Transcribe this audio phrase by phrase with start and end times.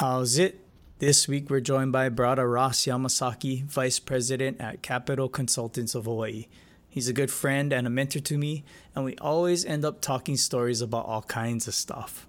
[0.00, 0.60] How's it?
[0.98, 6.48] This week we're joined by Brother Ross Yamasaki, Vice President at Capital Consultants of Hawaii.
[6.90, 8.62] He's a good friend and a mentor to me,
[8.94, 12.26] and we always end up talking stories about all kinds of stuff.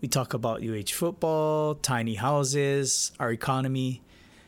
[0.00, 4.02] We talk about UH football, tiny houses, our economy.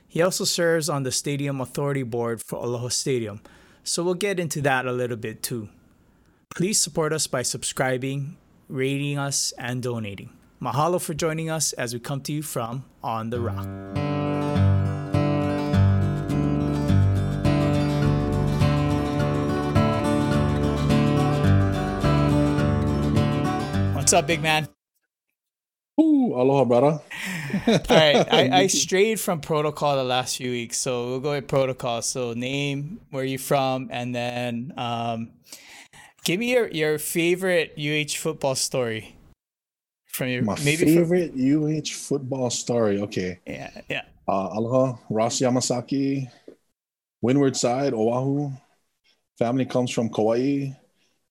[0.08, 3.42] He also serves on the Stadium Authority Board for Aloha Stadium,
[3.84, 5.68] so we'll get into that a little bit too.
[6.50, 8.36] Please support us by subscribing,
[8.68, 10.35] rating us, and donating.
[10.60, 13.66] Mahalo for joining us as we come to you from On the Rock.
[23.94, 24.68] What's up, big man?
[26.00, 26.86] Ooh, aloha, brother.
[27.66, 31.48] All right, I, I strayed from protocol the last few weeks, so we'll go with
[31.48, 32.00] protocol.
[32.00, 35.32] So, name, where you from, and then um,
[36.24, 39.15] give me your, your favorite UH football story
[40.16, 43.00] from your My maybe favorite UH football story.
[43.02, 43.38] Okay.
[43.46, 44.02] Yeah, yeah.
[44.26, 46.28] Uh, aloha, Ross Yamasaki,
[47.20, 48.50] Windward Side, Oahu.
[49.38, 50.72] Family comes from Kauai.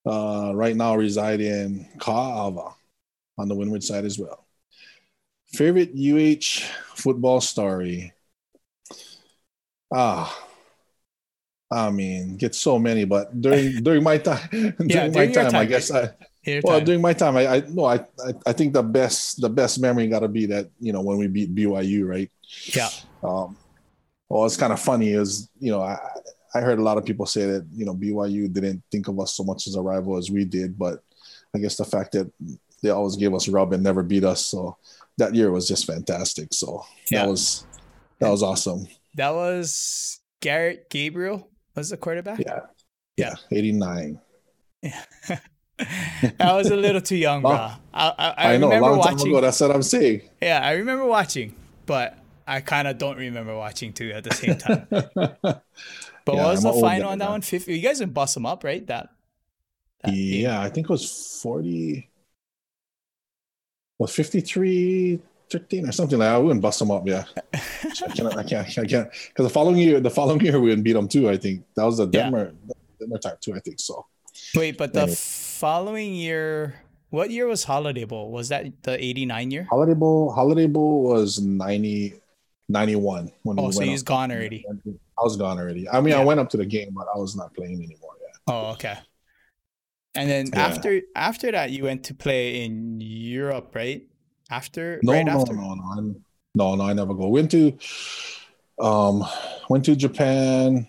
[0.05, 2.73] Uh, right now reside in Ka'ava
[3.37, 4.45] on the Windward Side as well.
[5.47, 6.61] Favorite UH
[6.95, 8.13] football story.
[9.93, 10.29] Ah,
[11.71, 15.43] I mean, get so many, but during during my time, during, Yeah, my during your
[15.43, 15.61] time, time.
[15.61, 16.13] I guess I
[16.45, 16.85] Your well time.
[16.85, 20.07] during my time, I, I no, I, I I think the best the best memory
[20.07, 22.29] got to be that you know when we beat BYU, right?
[22.75, 22.89] yeah,
[23.23, 23.57] Um,
[24.29, 25.97] well, it's kind of funny is you know I
[26.53, 29.33] I heard a lot of people say that you know BYU didn't think of us
[29.33, 31.03] so much as a rival as we did, but
[31.55, 32.31] I guess the fact that
[32.83, 34.77] they always gave us rub and never beat us, so
[35.17, 36.49] that year was just fantastic.
[36.53, 37.23] So Yeah.
[37.25, 37.65] that was
[38.19, 38.87] that was awesome.
[39.15, 42.39] that was Garrett Gabriel was the quarterback.
[42.39, 42.59] Yeah,
[43.17, 43.33] Yeah.
[43.51, 44.19] yeah, eighty nine.
[46.39, 47.51] I was a little too young, bro.
[47.51, 49.27] I, I, I, I, know a remember long time watching.
[49.29, 49.41] ago.
[49.41, 50.21] That's what I'm saying.
[50.41, 51.53] Yeah, I remember watching,
[51.85, 52.17] but
[52.47, 54.87] I kind of don't remember watching too at the same time.
[56.25, 57.31] But Yeah, what was I'm the final guy on that now.
[57.31, 57.41] one?
[57.41, 57.71] 50.
[57.75, 58.85] You guys didn't bust them up, right?
[58.87, 59.09] That.
[60.01, 60.41] that game.
[60.41, 62.09] Yeah, I think it was 40,
[63.99, 65.19] was 53,
[65.51, 66.37] 13 or something like that.
[66.39, 67.25] We wouldn't bust them up, yeah.
[67.53, 67.59] I
[68.15, 69.09] can't, I can't, I can't.
[69.11, 71.63] Because the following year, the following year we would beat them too, I think.
[71.75, 72.23] That was the Yeah.
[72.23, 72.53] Denver,
[72.99, 74.03] Denver time too, I think so.
[74.55, 75.15] Wait, but the Anyway.
[75.59, 76.75] Following year,
[77.09, 78.31] what year was Holiday Bowl?
[78.31, 79.67] Was that the 89 year?
[79.69, 82.15] Holiday Bowl, Holiday Bowl was 90,
[82.67, 84.65] 91 when Oh, we so he's gone already.
[84.67, 85.87] I was gone already.
[85.87, 86.19] I mean, Yeah.
[86.19, 88.11] I went up to the game, but I was not playing anymore.
[88.21, 88.53] Yeah.
[88.53, 88.97] Oh, okay.
[90.13, 90.65] And then Yeah.
[90.67, 94.03] after after that, you went to play in Europe, right?
[94.49, 95.53] After No, right no, after.
[95.55, 96.23] no, no, I'm,
[96.53, 96.83] no, no.
[96.83, 97.27] I never go.
[97.27, 97.77] Went to,
[98.79, 99.23] um,
[99.69, 100.87] went to Japan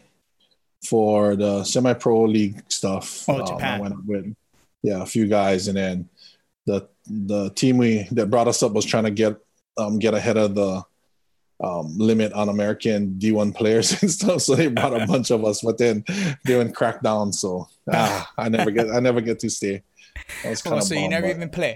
[0.84, 3.24] for the semi-pro league stuff.
[3.28, 3.78] Oh, Um, Japan.
[3.78, 4.26] I went up with,
[4.86, 6.08] yeah, a few guys, and then
[6.66, 9.34] the the team we that brought us up was trying to get
[9.82, 10.82] um get ahead of the
[11.68, 14.42] um limit on American D1 players and stuff.
[14.42, 16.04] So they brought a bunch of us, but then
[16.44, 17.32] they went crack down.
[17.32, 19.82] So ah, I never get I never get to stay.
[20.44, 21.74] I was kind Oh, of so you never even play.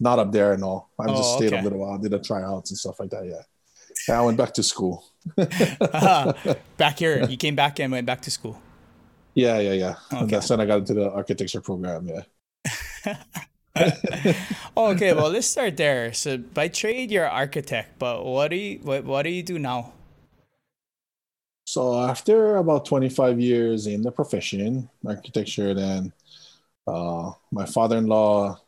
[0.00, 1.60] not up there no i just Oh, stayed okay.
[1.60, 3.44] a little while did a tryouts and stuff like that yeah
[4.08, 4.96] yeah i went back to school
[5.38, 6.32] Uh-huh.
[6.82, 8.56] Back here, you came back and went back to school.
[9.34, 10.26] Yeah yeah yeah Okay.
[10.26, 12.22] that's when i got into the architecture program yeah
[14.76, 16.12] okay, well let's start there.
[16.12, 19.58] So by trade, you're an architect, but what do you what, what do you do
[19.58, 19.92] now?
[21.64, 26.12] so after about 25 years in the profession architecture then
[26.88, 28.58] uh, my father-in-law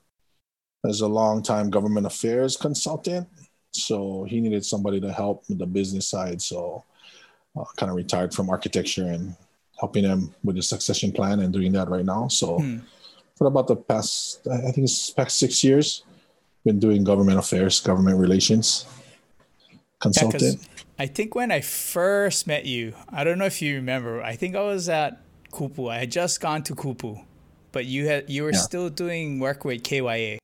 [0.84, 3.26] is a long-time government affairs consultant
[3.72, 6.84] so he needed somebody to help with the business side so
[7.58, 9.34] uh, kind of retired from architecture and
[9.80, 12.78] helping him with the succession plan and doing that right now so Hmm.
[13.36, 16.04] for about the past i think it's past six years
[16.64, 18.86] been doing government affairs government relations
[20.00, 20.60] consultant
[20.96, 24.22] I think when I first met you, I don't know if you remember.
[24.22, 25.18] I think I was at
[25.50, 25.91] Kupu.
[25.91, 27.18] I had just gone to Kupu,
[27.72, 28.58] but you had you were Yeah.
[28.62, 30.38] still doing work with KYA,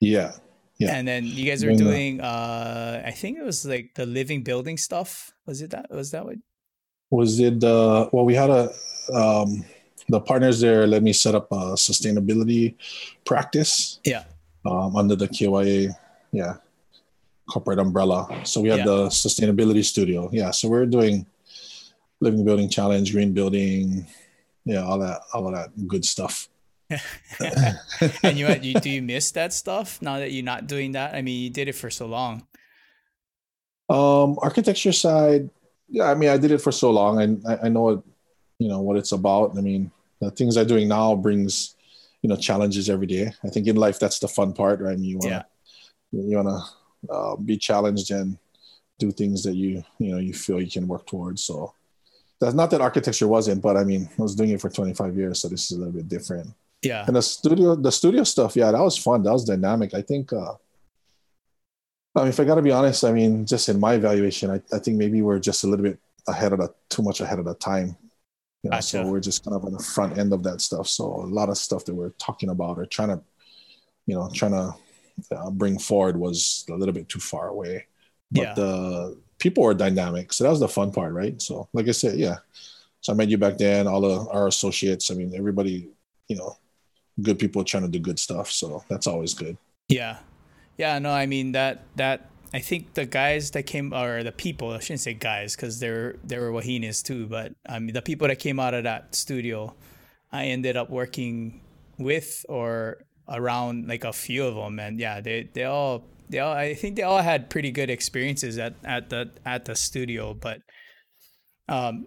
[0.00, 0.32] yeah
[0.78, 0.96] Yeah.
[0.96, 2.22] and then you guys were doing.
[2.22, 5.30] Uh, I think it was like the living building stuff.
[5.44, 5.90] Was it that?
[5.90, 6.36] Was that what?
[7.10, 8.70] Was it uh well we had a
[9.12, 9.64] um
[10.08, 12.74] the partners there let me set up a sustainability
[13.24, 14.24] practice Yeah.
[14.66, 15.94] um, under the KYA
[16.32, 16.54] yeah
[17.50, 18.84] corporate umbrella so we had Yeah.
[18.86, 21.26] the sustainability studio yeah so we're doing
[22.20, 24.06] living building challenge green building
[24.64, 26.48] yeah all that all of that good stuff
[28.22, 31.14] and you, you do you miss that stuff now that you're not doing that?
[31.14, 32.46] I mean, you did it for so long.
[33.88, 35.48] Um, architecture side,
[35.88, 36.10] yeah.
[36.10, 38.02] I mean, I did it for so long, and I, I know what
[38.58, 39.56] you know what it's about.
[39.56, 39.90] I mean,
[40.20, 41.76] the things I'm doing now brings
[42.22, 43.32] you know challenges every day.
[43.44, 44.92] I think in life that's the fun part, right?
[44.92, 45.46] I mean, you wanna
[46.12, 46.60] you wanna
[47.10, 48.38] uh, be challenged and
[48.98, 51.44] do things that you you know you feel you can work towards.
[51.44, 51.74] So
[52.40, 55.40] that's not that architecture wasn't, but I mean I was doing it for 25 years,
[55.40, 56.48] so this is a little bit different.
[56.82, 57.04] Yeah.
[57.06, 59.22] And the studio the studio stuff, yeah, that was fun.
[59.22, 59.94] That was dynamic.
[59.94, 60.32] I think.
[60.32, 60.54] uh
[62.16, 64.60] I mean, if I got to be honest, I mean, just in my evaluation, I,
[64.72, 67.44] I think maybe we're just a little bit ahead of the too much ahead of
[67.44, 67.96] the time.
[68.62, 68.82] You know, Gotcha.
[68.82, 70.88] so we're just kind of on the front end of that stuff.
[70.88, 73.20] So a lot of stuff that we're talking about or trying to,
[74.06, 74.74] you know, trying to
[75.36, 77.86] uh, bring forward was a little bit too far away.
[78.30, 78.54] But Yeah.
[78.54, 81.40] the people were dynamic, so that was the fun part, right?
[81.42, 82.36] So, like I said, yeah.
[83.00, 83.86] So I met you back then.
[83.86, 85.10] All of our associates.
[85.10, 85.90] I mean, everybody,
[86.28, 86.56] you know,
[87.20, 88.50] good people trying to do good stuff.
[88.50, 89.58] So that's always good.
[89.88, 90.18] Yeah.
[90.76, 94.70] Yeah, no, I mean that that I think the guys that came or the people,
[94.70, 98.28] I shouldn't say guys because they're they were wahines too, but I mean the people
[98.28, 99.74] that came out of that studio,
[100.32, 101.60] I ended up working
[101.98, 106.52] with or around like a few of them and yeah, they they all they all
[106.54, 110.60] I think they all had pretty good experiences at at the at the studio, but
[111.68, 112.06] um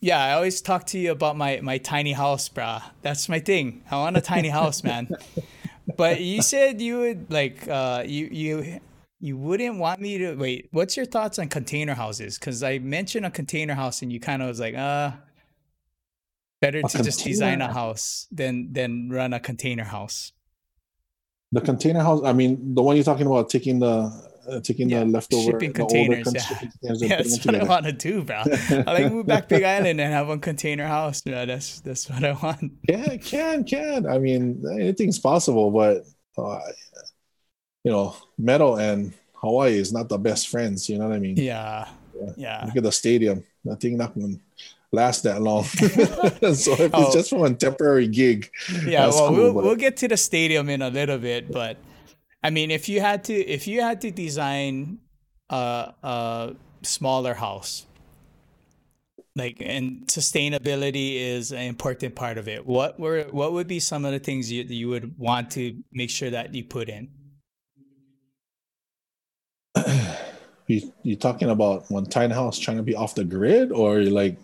[0.00, 2.82] yeah, I always talk to you about my my tiny house, brah.
[3.02, 3.84] That's my thing.
[3.90, 5.10] I want a tiny house, man.
[5.96, 8.80] But you said you would like uh you you
[9.20, 10.68] you wouldn't want me to wait.
[10.72, 12.38] What's your thoughts on container houses?
[12.38, 15.12] Because I mentioned a container house and you kind of was like, uh,
[16.60, 20.32] better A to just design a house than than run a container house.
[21.52, 22.22] The container house.
[22.24, 25.72] I mean, the one you're talking about, taking the uh, taking Yeah, the leftover shipping
[25.72, 26.40] containers, con- yeah.
[26.42, 28.36] shipping containers Yeah, that's what I want to do, bro.
[28.70, 31.22] I like move back Big Island and have one container house.
[31.24, 32.72] Yeah, that's that's what I want.
[32.88, 34.06] Yeah, can can.
[34.06, 36.04] I mean, anything's possible, but
[36.36, 36.60] uh,
[37.84, 40.88] you know, metal and Hawaii is not the best friends.
[40.88, 41.36] You know what I mean?
[41.36, 41.88] Yeah,
[42.20, 42.32] Yeah.
[42.36, 42.64] yeah.
[42.66, 43.44] Look at the stadium.
[43.64, 44.40] That thing not going to
[44.92, 45.64] last that long.
[45.64, 47.04] so if Oh.
[47.06, 48.50] it's just for a temporary gig,
[48.84, 51.76] Yeah, well, cool, we'll but- we'll get to the stadium in a little bit, but
[52.42, 54.98] I mean, if you had to if you had to design
[55.50, 57.86] a a smaller house,
[59.36, 62.66] like and sustainability is an important part of it.
[62.66, 66.10] What were what would be some of the things you you would want to make
[66.10, 67.10] sure that you put in?
[70.66, 74.36] you you talking about one tiny house trying to be off the grid, or like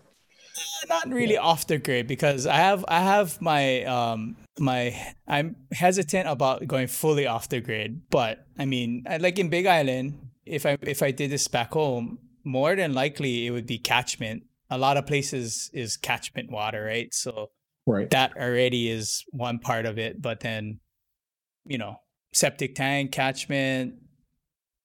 [0.89, 6.29] not really off the grid because I have I have my um my I'm hesitant
[6.29, 10.67] about going fully off the grid, but I mean I, like in Big Island, if
[10.67, 14.45] I if I did this back home, more than likely it would be catchment.
[14.71, 17.13] A lot of places is catchment water, right?
[17.15, 17.51] So
[17.87, 18.11] right?
[18.11, 20.81] that already is one part of it, but then
[21.65, 21.97] you know
[22.33, 23.95] septic tank, catchment,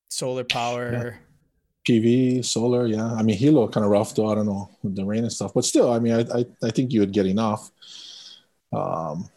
[0.10, 1.20] solar power.
[1.88, 3.12] PV, solar, yeah.
[3.14, 4.30] I mean, Hilo kind of rough though.
[4.32, 6.70] I don't know with the rain and stuff, but still, I mean, I I, I
[6.72, 7.72] think you would get enough.
[8.74, 9.30] Um,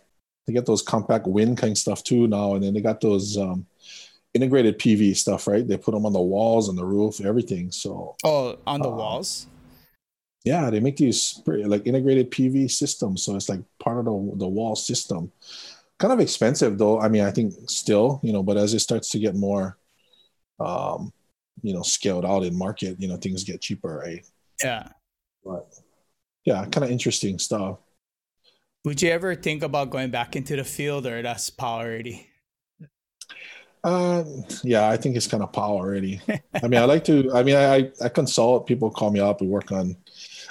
[0.47, 3.39] they get those compact wind kind of stuff too now, and then they got those
[3.39, 3.67] um,
[4.35, 5.67] integrated PV stuff, right?
[5.67, 7.71] They put them on the walls and the roof, everything.
[7.73, 9.47] So Oh, on the Uh, walls.
[10.45, 14.33] yeah, they make these pretty, like integrated PV systems, so it's like part of the
[14.37, 15.33] the wall system.
[15.99, 17.01] Kind of expensive though.
[17.01, 19.79] I mean, I think still, you know, but as it starts to get more,
[20.61, 21.13] um,
[21.63, 24.25] you know, scaled out in market, you know, things get cheaper, right?
[24.63, 24.89] Yeah.
[25.45, 25.67] But
[26.45, 27.79] yeah, kind of interesting stuff.
[28.85, 32.29] Would you ever think about going back into the field or that's pau already?
[33.83, 34.25] Uh,
[34.63, 36.21] yeah, I think it's kind of pau already.
[36.63, 37.31] I mean, I like to.
[37.35, 38.67] I mean, I I consult.
[38.67, 39.41] People call me up.
[39.41, 39.97] We work on.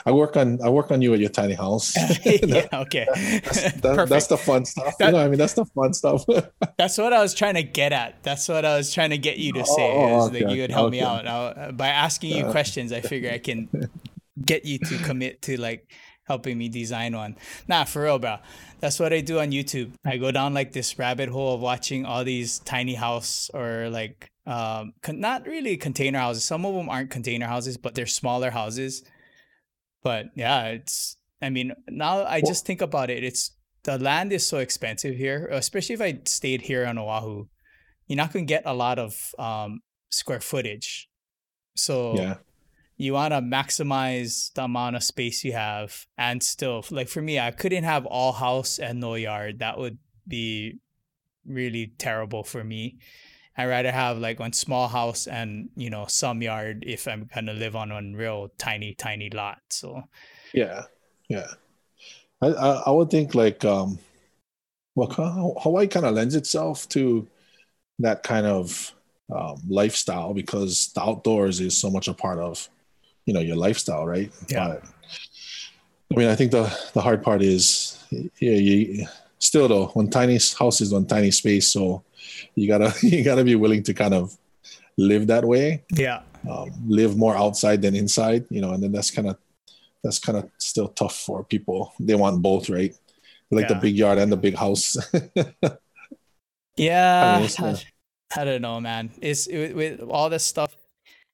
[0.05, 0.59] I work on.
[0.61, 1.93] I work on you at your tiny house.
[2.25, 3.05] yeah, okay.
[3.13, 4.97] That's, that, that's the fun stuff.
[4.97, 6.25] That- you know, I mean, that's the fun stuff.
[6.77, 8.23] That's what I was trying to get at.
[8.23, 9.91] That's what I was trying to get you to say.
[9.95, 11.07] Oh, is that okay, you would help me okay.
[11.07, 12.91] out Now, uh, by asking you Uh, questions.
[12.91, 13.69] I figure I can
[14.43, 15.89] get you to commit to like
[16.25, 17.35] helping me design one.
[17.67, 18.37] Nah, for real, bro.
[18.79, 19.93] That's what I do on YouTube.
[20.05, 24.29] I go down like this rabbit hole of watching all these tiny house or like
[24.45, 26.43] um con- not really container houses.
[26.43, 29.03] Some of them aren't container houses, but they're smaller houses.
[30.03, 31.17] But yeah, it's.
[31.41, 33.23] I mean, now I just think about it.
[33.23, 33.51] It's
[33.83, 37.47] the land is so expensive here, especially if I stayed here on Oahu.
[38.07, 41.09] You're not gonna get a lot of um, square footage,
[41.75, 42.35] so yeah,
[42.97, 47.39] you want to maximize the amount of space you have, and still, like for me,
[47.39, 49.59] I couldn't have all house and no yard.
[49.59, 50.79] That would be
[51.45, 52.99] really terrible for me.
[53.57, 57.53] I'd rather have like one small house and you know some yard if I'm gonna
[57.53, 59.59] live on one real tiny, tiny lot.
[59.69, 60.03] So
[60.53, 60.83] yeah,
[61.29, 61.47] yeah.
[62.41, 63.99] I, I I would think like um,
[64.95, 65.09] well,
[65.61, 67.27] Hawaii kind of lends itself to
[67.99, 68.91] that kind of
[69.33, 72.67] um, lifestyle because the outdoors is so much a part of
[73.25, 74.31] you know your lifestyle, right?
[74.49, 74.67] Yeah.
[74.67, 74.83] But,
[76.11, 79.07] I mean, I think the the hard part is yeah, you
[79.39, 82.03] still though one tiny house is one tiny space, so
[82.55, 84.37] you gotta you gotta be willing to kind of
[84.97, 85.83] live that way.
[85.93, 86.21] Yeah.
[86.49, 89.37] Um, live more outside than inside, you know, and then that's kind of
[90.03, 91.93] that's kind of still tough for people.
[91.99, 92.93] They want both, right?
[93.49, 93.75] They like yeah.
[93.75, 94.97] the big yard and the big house.
[96.75, 97.37] yeah.
[97.37, 97.75] I, mean,
[98.35, 99.11] I, I, don't know, man.
[99.21, 100.75] It's it, with all this stuff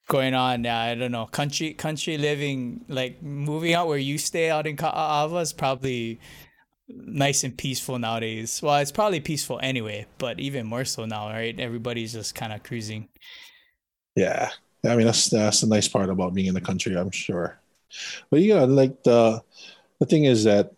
[0.07, 0.63] going on.
[0.63, 1.25] Yeah, I don't know.
[1.25, 6.19] Country country living, like moving out where you stay out in Ka'ava is probably
[6.89, 8.62] nice and peaceful nowadays.
[8.62, 11.58] Well, it's probably peaceful anyway, but even more so now, right?
[11.60, 13.08] Everybody's just kind of cruising.
[14.15, 14.50] Yeah,
[14.86, 17.60] I mean that's that's the nice part about being in the country, I'm sure.
[18.29, 19.41] But yeah, like the
[20.00, 20.74] the thing is that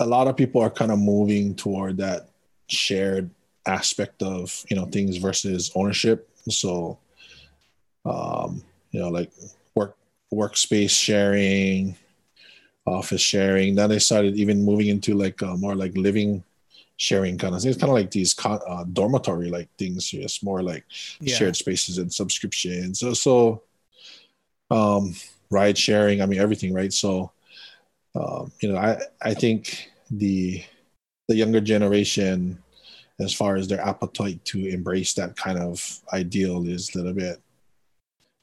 [0.00, 2.28] a lot of people are kind of moving toward that
[2.68, 3.30] shared
[3.66, 6.28] aspect of you know things versus ownership.
[6.48, 6.98] So,
[8.04, 9.30] um, you know, like
[9.74, 9.96] work
[10.32, 11.96] workspace sharing,
[12.86, 13.74] office sharing.
[13.74, 16.44] Then they started even moving into like uh, more like living
[16.96, 17.74] sharing kind of things.
[17.74, 20.10] It's kind of like these uh, dormitory like things.
[20.12, 20.84] It's more like
[21.20, 21.36] yeah.
[21.36, 23.00] shared spaces and subscriptions.
[23.00, 23.62] So, so
[24.70, 25.14] um,
[25.50, 26.22] ride sharing.
[26.22, 26.92] I mean, everything, right?
[26.92, 27.32] So,
[28.14, 30.62] um, you know, I I think the
[31.28, 32.62] the younger generation,
[33.20, 37.40] as far as their appetite to embrace that kind of ideal, is a little bit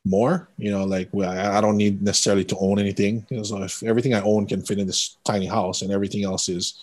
[0.05, 0.50] more.
[0.57, 3.25] You know, like I don't need necessarily to own anything.
[3.29, 6.24] You know, so if everything I own can fit in this tiny house, and everything
[6.24, 6.79] else is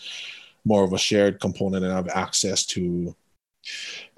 [0.65, 3.15] more of a shared component, and I have access to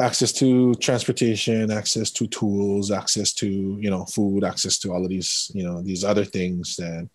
[0.00, 5.10] access to transportation, access to tools, access to you know food, access to all of
[5.10, 7.10] these you know these other things, then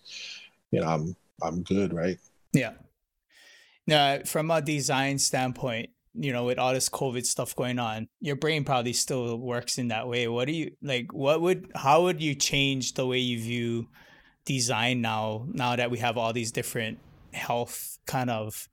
[0.72, 2.18] you know I'm I'm good, right?
[2.54, 2.74] Yeah.
[3.86, 8.36] Now, from a design standpoint, you know, with all this COVID stuff going on, your
[8.36, 10.28] brain probably still works in that way.
[10.28, 11.14] What do you like?
[11.14, 13.88] What would how would you change the way you view
[14.46, 15.46] design now?
[15.52, 17.00] Now that we have all these different
[17.34, 18.68] health kind of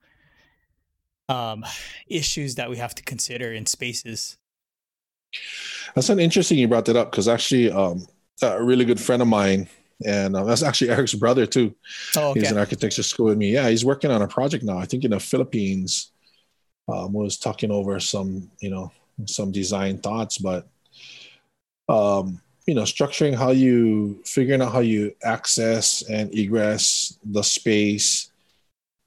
[1.29, 1.65] um,
[2.07, 4.37] issues that we have to consider in spaces.
[5.93, 8.05] That's an interesting you brought that up because actually, um,
[8.41, 9.67] a really good friend of mine,
[10.05, 11.73] and uh, that's actually Eric's brother too.
[12.15, 12.41] Oh, okay.
[12.41, 13.51] He's in architecture school with me.
[13.51, 14.77] Yeah, he's working on a project now.
[14.77, 16.11] I think in the Philippines.
[16.87, 18.91] Um, was talking over some, you know,
[19.25, 20.67] some design thoughts, but
[21.89, 28.31] um, you know, structuring how you figuring out how you access and egress the space,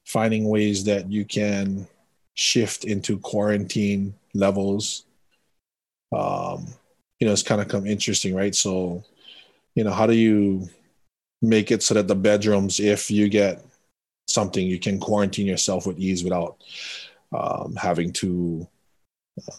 [0.05, 1.87] finding ways that you can
[2.33, 5.05] shift into quarantine levels
[6.11, 6.65] um
[7.19, 8.55] you know it's kind of come interesting right?
[8.55, 9.03] So
[9.75, 10.69] you know how do you
[11.41, 13.63] make it so that the bedrooms if you get
[14.27, 16.57] something you can quarantine yourself with ease without
[17.31, 18.67] um, having to
[19.39, 19.55] uh,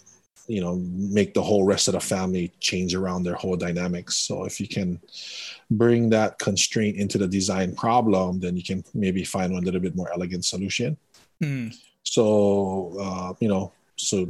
[0.46, 4.44] you know make the whole rest of the family change around their whole dynamics so
[4.44, 5.00] if you can
[5.70, 9.94] bring that constraint into the design problem then you can maybe find one little bit
[9.94, 10.96] more elegant solution
[11.42, 11.72] mm.
[12.04, 14.26] So uh, you know, so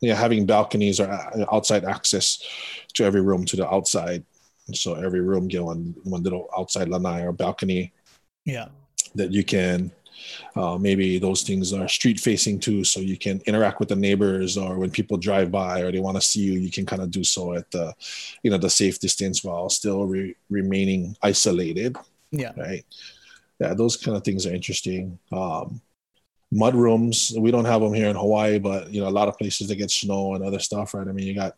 [0.00, 2.42] yeah, having balconies or uh, outside access
[2.94, 4.24] to every room to the outside.
[4.72, 7.92] So every room get one one little outside lanai or balcony.
[8.44, 8.68] Yeah.
[9.14, 9.90] That you can
[10.56, 14.56] uh, maybe those things are street facing too, so you can interact with the neighbors,
[14.56, 17.10] or when people drive by or they want to see you, you can kind of
[17.10, 17.94] do so at the,
[18.42, 21.96] you know, the safe distance while still re- remaining isolated.
[22.30, 22.52] Yeah.
[22.56, 22.84] Right.
[23.58, 25.18] Yeah, those kind of things are interesting.
[25.32, 25.80] Um,
[26.52, 27.32] mud rooms.
[27.38, 29.76] We don't have them here in Hawaii, but you know, a lot of places that
[29.76, 31.06] get snow and other stuff, right?
[31.06, 31.56] I mean, you got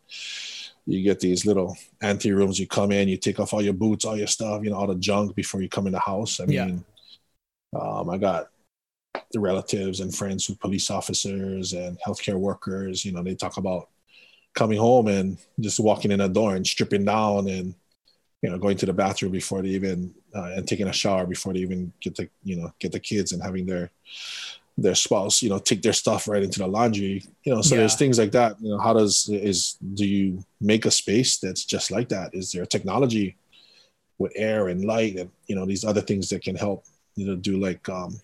[0.85, 2.59] you get these little ante rooms.
[2.59, 4.87] You come in, you take off all your boots, all your stuff, you know, all
[4.87, 6.39] the junk before you come in the house.
[6.39, 6.83] I mean,
[7.73, 7.79] yeah.
[7.79, 8.49] um, I got
[9.31, 13.05] the relatives and friends who police officers and healthcare workers.
[13.05, 13.89] You know, they talk about
[14.53, 17.73] coming home and just walking in a door and stripping down and
[18.41, 21.53] you know going to the bathroom before they even uh, and taking a shower before
[21.53, 23.89] they even get the you know get the kids and having their
[24.75, 27.23] their spouse, you know, take their stuff right into the laundry.
[27.43, 27.81] You know, so yeah.
[27.81, 28.59] there's things like that.
[28.59, 32.33] You know, how does is do you make a space that's just like that?
[32.33, 33.37] Is there technology
[34.17, 37.35] with air and light and you know these other things that can help you know
[37.35, 38.19] do like um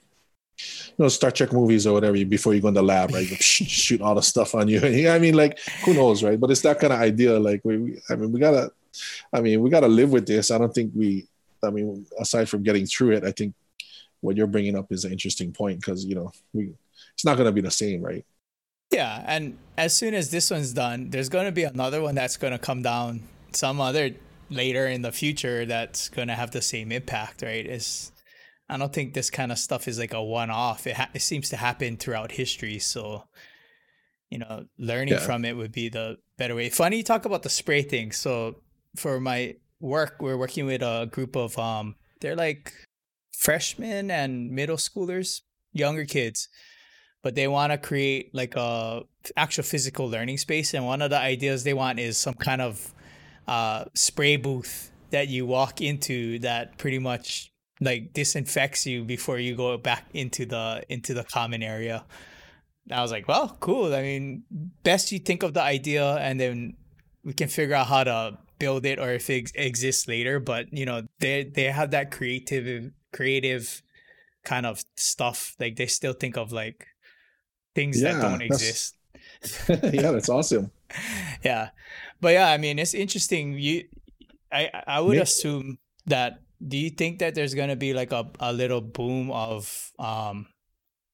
[0.98, 3.28] you know Star Trek movies or whatever before you go in the lab, right?
[3.44, 4.80] shoot all the stuff on you.
[5.10, 6.40] I mean, like who knows, right?
[6.40, 7.40] But it's that kind of idea.
[7.40, 8.72] Like we, I mean, we gotta,
[9.34, 10.52] I mean, we gotta live with this.
[10.52, 11.28] I don't think we.
[11.62, 13.54] I mean, aside from getting through it, I think
[14.22, 16.74] what you're bringing up is an interesting point because you know we
[17.14, 18.26] it's not to be the same, right?
[18.92, 22.60] Yeah, and as soon as this one's done, there's to be another one that's to
[22.60, 24.12] come down some other
[24.50, 27.66] later in the future that's to have the same impact, right?
[27.66, 28.12] Is
[28.70, 30.86] I don't think this kind of stuff is like a one-off.
[30.86, 33.24] It, ha- it seems to happen throughout history, so
[34.30, 35.20] you know, learning yeah.
[35.20, 36.70] from it would be the better way.
[36.70, 38.12] Funny you talk about the spray thing.
[38.12, 38.58] So
[38.96, 42.74] for my work, we're working with a group of um, they're like
[43.36, 46.48] freshmen and middle schoolers, younger kids,
[47.24, 49.02] but they want to create like a
[49.36, 50.74] actual physical learning space.
[50.74, 52.94] And one of the ideas they want is some kind of
[53.48, 57.49] uh, spray booth that you walk into that pretty much
[57.82, 62.06] like disinfects you before you go back into the into the common area.
[62.92, 63.94] I was like, well, cool.
[63.94, 64.44] I mean,
[64.84, 66.76] best you think of the idea and then
[67.24, 70.40] we can figure out how to build it or if it exists later.
[70.40, 73.82] But you know, they they have that creative creative
[74.44, 75.56] kind of stuff.
[75.60, 76.88] Like they still think of like
[77.76, 78.96] things yeah, that don't exist.
[79.70, 80.72] yeah, that's awesome.
[81.44, 81.70] yeah,
[82.20, 83.54] but yeah, I mean, it's interesting.
[83.54, 83.86] You,
[84.52, 86.42] I, I would assume that.
[86.66, 90.48] Do you think that there's gonna be like a, a little boom of um,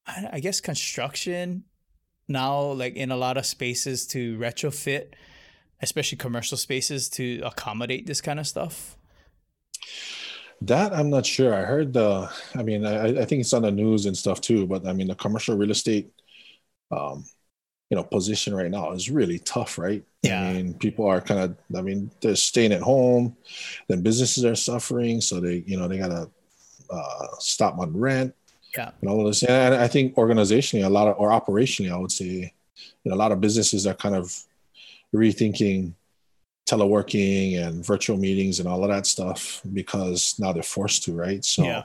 [0.06, 1.66] I, I guess construction
[2.28, 5.14] now, like in a lot of spaces to retrofit,
[5.82, 8.98] especially commercial spaces to accommodate this kind of stuff?
[10.62, 11.54] That I'm not sure.
[11.54, 12.30] I heard the.
[12.56, 14.66] I mean, I, I think it's on the news and stuff too.
[14.66, 16.12] But I mean, the commercial real estate
[16.92, 17.26] um,
[17.90, 20.04] you know position right now is really tough right?
[20.22, 20.42] Yeah.
[20.42, 23.36] i mean people are kind of i mean they're staying at home
[23.88, 26.30] then businesses are suffering so they you know they gotta
[26.90, 28.34] uh, stop on rent
[28.78, 28.92] yeah.
[29.02, 29.44] and all of this.
[29.44, 32.54] And i think organizationally a lot of or operationally i would say
[33.04, 34.36] you know a lot of businesses are kind of
[35.14, 35.94] rethinking
[36.68, 41.46] teleworking and virtual meetings and all of that stuff because now they're forced to right?
[41.46, 41.84] So yeah.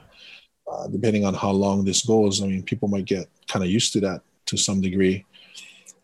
[0.71, 3.93] uh, depending on how long this goes i mean people might get kind of used
[3.93, 5.25] to that to some degree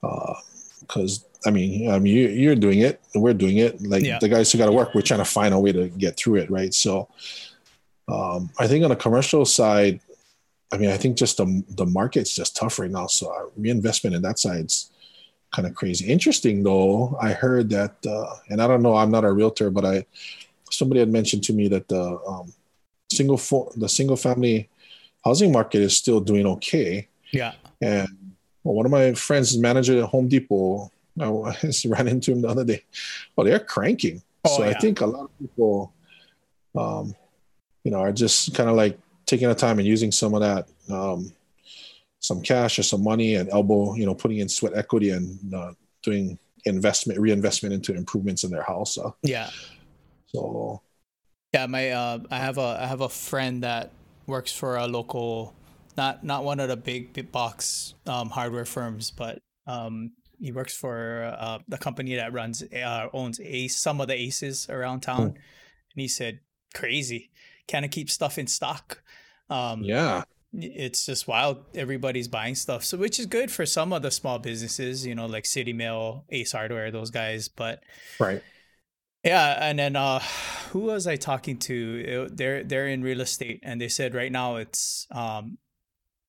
[0.02, 3.82] because uh, I mean, I mean, you, you're doing it, and we're doing it.
[3.82, 4.20] Like yeah.
[4.20, 6.36] the guys who got to work, we're trying to find a way to get through
[6.36, 6.74] it, right?
[6.74, 7.10] So,
[8.08, 10.00] um, I think on the commercial side,
[10.72, 13.08] I mean, I think just the the market's just tough right now.
[13.08, 14.92] So, uh, reinvestment in that side's
[15.54, 16.08] kind of crazy.
[16.08, 19.86] Interesting though, I heard that, uh, and I don't know, I'm not a realtor, but
[19.86, 20.06] I
[20.72, 22.54] somebody had mentioned to me that the um,
[23.12, 24.70] single fo- the single family
[25.24, 27.08] housing market is still doing okay.
[27.32, 28.08] Yeah, and
[28.68, 30.92] well, one of my friends is manager at Home Depot.
[31.22, 32.84] I just ran into him the other day.
[33.34, 34.22] Well, they're cranking.
[34.44, 34.72] Oh, so yeah.
[34.72, 35.94] I think a lot of people,
[36.76, 37.16] um,
[37.86, 40.68] you know, are just kind of like taking the time and using some of that,
[40.94, 41.32] um,
[42.20, 45.72] some cash or some money and elbow, you know, putting in sweat equity and uh,
[46.04, 48.98] doing investment, reinvestment into improvements in their house.
[49.24, 49.50] yeah.
[50.28, 50.82] So.
[51.54, 53.92] Yeah, my uh, I have a I have a friend that
[54.26, 55.54] works for a local
[55.98, 60.76] not not one of the big, big box um, hardware firms, but um, he works
[60.76, 65.22] for uh, the company that runs uh, owns Ace, some of the Aces around town,
[65.22, 65.36] and
[65.96, 66.40] he said,
[66.74, 67.32] "Crazy,
[67.68, 69.02] kind of keep stuff in stock."
[69.50, 71.66] Um, yeah, it's just wild.
[71.76, 75.26] Everybody's buying stuff, so which is good for some of the small businesses, you know,
[75.26, 77.48] like City Mill, Ace Hardware, those guys.
[77.48, 77.82] But
[78.20, 78.42] right,
[79.24, 80.20] yeah, and then uh,
[80.72, 82.30] who was I talking to?
[82.32, 85.58] They're they're in real estate, and they said right now it's um,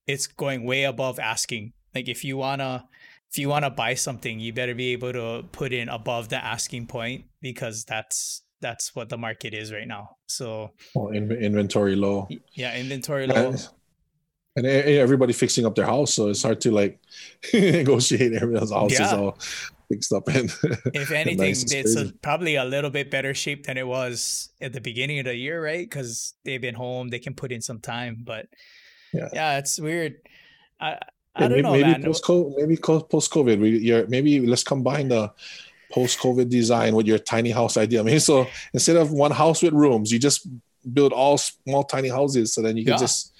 [0.08, 1.72] it's going way above asking.
[1.94, 2.88] Like if you wanna
[3.30, 6.86] if you wanna buy something, you better be able to put in above the asking
[6.86, 10.16] point because that's that's what the market is right now.
[10.26, 12.26] So oh, well, in, inventory low.
[12.54, 13.50] Yeah, inventory low.
[13.50, 13.68] And,
[14.56, 16.98] and everybody fixing up their house, so it's hard to like
[17.54, 18.32] negotiate.
[18.32, 19.06] Everyone's house yeah.
[19.06, 19.38] is all
[19.88, 20.50] fixed up and.
[20.94, 24.72] if anything, nice it's a, probably a little bit better shape than it was at
[24.72, 25.88] the beginning of the year, right?
[25.88, 28.46] Because they've been home, they can put in some time, but
[29.12, 30.16] yeah, yeah, it's weird.
[30.80, 30.98] I
[31.34, 32.04] I don't maybe, know, maybe.
[32.04, 35.32] Post COVID, maybe post COVID, we maybe let's combine the
[35.92, 38.02] post COVID design with your tiny house idea.
[38.02, 40.46] Maybe so instead of one house with rooms, you just
[40.92, 42.98] build all small tiny houses, so then you can yeah.
[42.98, 43.32] just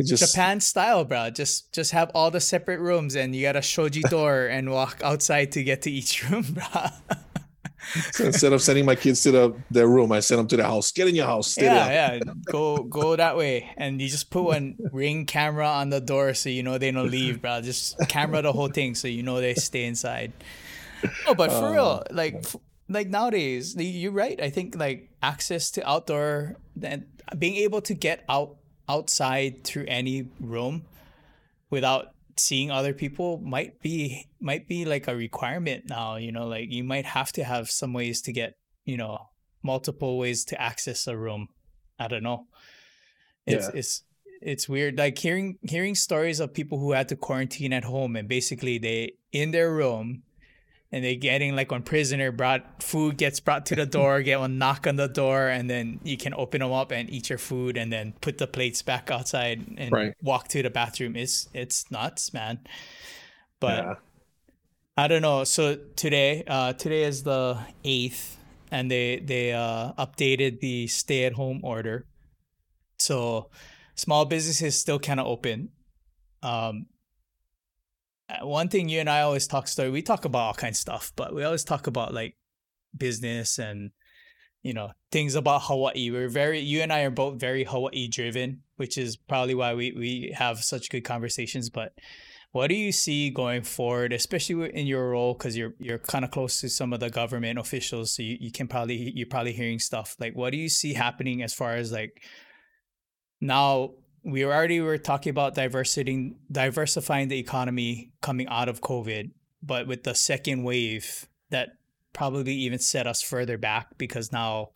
[0.00, 1.30] just Japan style, bro.
[1.30, 5.00] Just just have all the separate rooms, and you got a shoji door and walk
[5.02, 6.86] outside to get to each room, bro
[8.12, 10.64] so instead of sending my kids to the, their room, I send them to the
[10.64, 10.92] house.
[10.92, 11.52] Get in your house.
[11.52, 12.20] Stay yeah, there.
[12.24, 12.32] yeah.
[12.44, 16.48] Go go that way, and you just put one ring camera on the door so
[16.48, 17.60] you know they don't leave, bro.
[17.60, 20.32] Just camera the whole thing so you know they stay inside.
[21.26, 22.44] Oh, but for uh, real, like
[22.88, 24.40] like nowadays, you're right.
[24.40, 27.06] I think like access to outdoor and
[27.38, 28.56] being able to get out
[28.88, 30.84] outside through any room
[31.70, 36.70] without seeing other people might be might be like a requirement now you know like
[36.70, 39.18] you might have to have some ways to get you know
[39.62, 41.48] multiple ways to access a room
[41.98, 42.46] i don't know
[43.46, 43.78] it's yeah.
[43.78, 44.02] it's
[44.40, 48.28] it's weird like hearing hearing stories of people who had to quarantine at home and
[48.28, 50.22] basically they in their room
[50.92, 54.58] and they're getting like when prisoner brought food gets brought to the door, get one
[54.58, 57.76] knock on the door, and then you can open them up and eat your food,
[57.78, 60.14] and then put the plates back outside and right.
[60.22, 61.16] walk to the bathroom.
[61.16, 62.60] It's it's nuts, man.
[63.58, 63.94] But yeah.
[64.96, 65.44] I don't know.
[65.44, 68.36] So today, uh, today is the eighth,
[68.70, 72.06] and they they uh, updated the stay at home order.
[72.98, 73.48] So
[73.94, 75.70] small businesses still kind of open.
[76.42, 76.86] Um,
[78.32, 80.80] Uh, one thing you and I always talk story, we talk about all kinds of
[80.80, 82.36] stuff, but we always talk about like
[82.96, 83.90] business and
[84.62, 86.10] you know things about Hawaii.
[86.10, 89.92] We're very you and I are both very Hawaii driven, which is probably why we
[89.92, 91.68] we have such good conversations.
[91.68, 91.92] But
[92.52, 96.30] what do you see going forward, especially in your role because you're you're kind of
[96.30, 99.78] close to some of the government officials, so you, you can probably you're probably hearing
[99.78, 102.22] stuff like what do you see happening as far as like
[103.40, 103.90] now
[104.24, 109.30] we already were talking about diversity diversifying the economy coming out of COVID,
[109.62, 111.70] but with the second wave that
[112.12, 114.70] probably even set us further back because now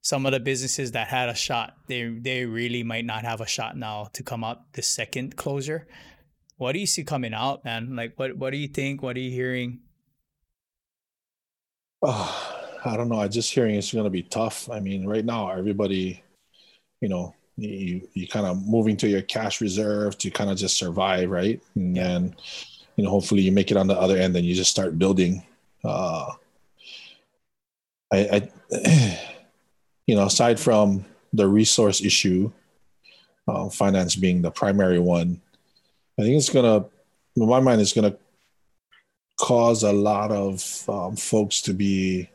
[0.00, 3.46] some of the businesses that had a shot they they really might not have a
[3.46, 5.86] shot now to come out the second closure.
[6.56, 7.94] What do you see coming out man?
[7.94, 9.02] Like what what do you think?
[9.02, 9.80] What are you hearing?
[12.02, 13.20] Oh, i don't know.
[13.20, 14.68] I just hearing it's to be tough.
[14.70, 16.24] I mean right now everybody
[17.00, 20.78] you know you you kind of moving to your cash reserve to kind of just
[20.78, 21.60] survive right?
[21.74, 22.36] And then
[22.96, 25.44] you know hopefully you make it on the other end and you just start building
[25.84, 26.30] uh
[28.12, 29.18] I, I
[30.08, 32.50] you know, aside from the resource issue,
[33.46, 35.40] uh, finance being the primary one,
[36.18, 36.86] I think it's gonna,
[37.36, 38.16] in my mind, it's gonna
[39.38, 42.28] cause a lot of um, folks to be,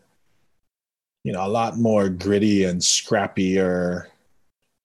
[1.24, 4.06] you know, a lot more gritty and scrappier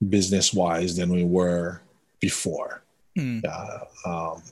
[0.06, 1.80] business wise than we were
[2.20, 2.82] before.
[3.16, 3.42] Mm.
[3.44, 4.42] Uh, um,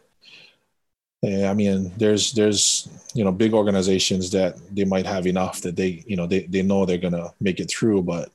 [1.24, 6.04] I mean, there's there's you know big organizations that they might have enough that they
[6.06, 8.30] you know they, they know they're gonna make it through, but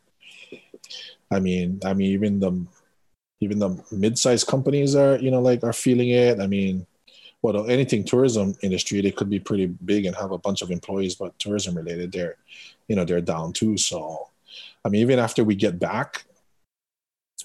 [1.30, 2.65] I mean, I mean even the
[3.39, 6.39] even the mid-sized companies are you know like are feeling it.
[6.39, 6.86] I mean,
[7.41, 11.15] well anything tourism industry they could be pretty big and have a bunch of employees,
[11.15, 12.38] but tourism related they're
[12.88, 13.78] you know they're down too.
[13.78, 14.28] So
[14.84, 16.26] I mean, even after we get back,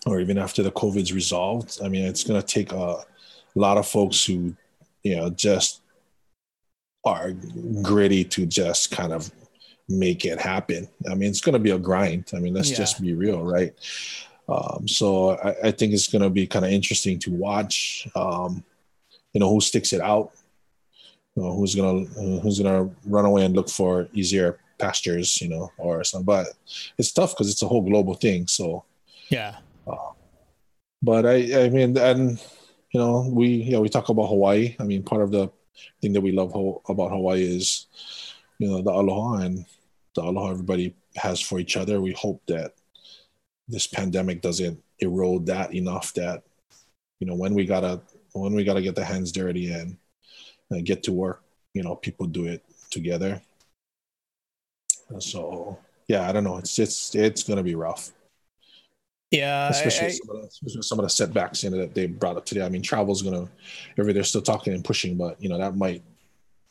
[0.07, 3.05] or even after the COVID's resolved, I mean, it's gonna take a
[3.55, 4.57] lot of folks who
[5.07, 5.83] you know, just
[7.05, 7.33] are
[7.81, 9.31] gritty to just kind of
[9.89, 10.89] make it happen.
[11.09, 12.33] I mean, it's going to be a grind.
[12.35, 12.79] I mean, let's yeah.
[12.79, 13.73] just be real, right?
[14.49, 18.09] Um, so I, I, think it's going to be kind of interesting to watch.
[18.17, 18.65] Um,
[19.33, 20.33] you know, who sticks it out?
[21.37, 22.05] You know, who's gonna
[22.41, 25.41] who's gonna run away and look for easier pastures?
[25.43, 26.25] You know, or something.
[26.25, 26.47] But
[26.97, 28.47] it's tough because it's a whole global thing.
[28.47, 28.85] So
[29.29, 29.57] yeah.
[29.87, 30.13] Uh,
[31.03, 32.43] but I, I mean, and
[32.93, 34.77] you know, we yeah we talk about Hawaii.
[34.81, 35.51] I mean, part of the
[36.01, 37.87] thing that we love ho- about Hawaii is,
[38.59, 39.65] you know, the aloha and
[40.15, 42.01] the aloha everybody has for each other.
[42.01, 42.75] We hope that
[43.69, 46.43] this pandemic doesn't erode that enough that,
[47.21, 48.01] you know, when we gotta
[48.33, 49.97] when we gotta get the hands dirty and,
[50.71, 51.43] and get to work,
[51.75, 53.41] you know, people do it together.
[55.19, 56.59] So yeah, I don't know.
[56.59, 58.11] It's it's it's gonna be rough.
[59.37, 62.07] Yeah, especially, I, some, of the, especially some of the setbacks you know, that they
[62.07, 62.63] brought up today.
[62.63, 63.49] I mean, travel's gonna,
[63.99, 66.03] every they're still talking and pushing, but you know that might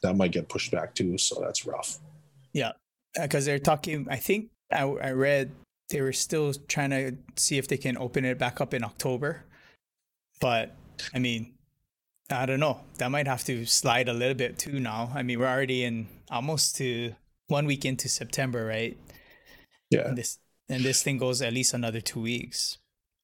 [0.02, 1.18] that might get pushed back too.
[1.18, 2.00] So that's rough.
[2.54, 2.72] Yeah,
[3.22, 4.08] because uh, they're talking.
[4.10, 5.52] I think I, I read
[5.90, 9.44] they were still trying to see if they can open it back up in October,
[10.42, 10.76] but
[11.14, 11.54] I mean,
[12.32, 12.82] I don't know.
[12.98, 15.12] That might have to slide a little bit too now.
[15.14, 17.14] I mean, we're already in almost to
[17.48, 18.98] one week into September, right?
[19.92, 20.08] Yeah.
[20.08, 22.78] And this and this thing goes at least another two weeks.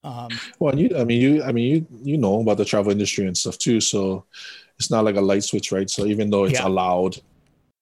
[0.04, 3.28] Um, well, you, I mean, you, I mean, you, you know about the travel industry
[3.28, 3.80] and stuff too.
[3.80, 4.26] So
[4.80, 5.90] it's not like a light switch, right?
[5.90, 6.68] So even though it's yeah.
[6.68, 7.18] allowed,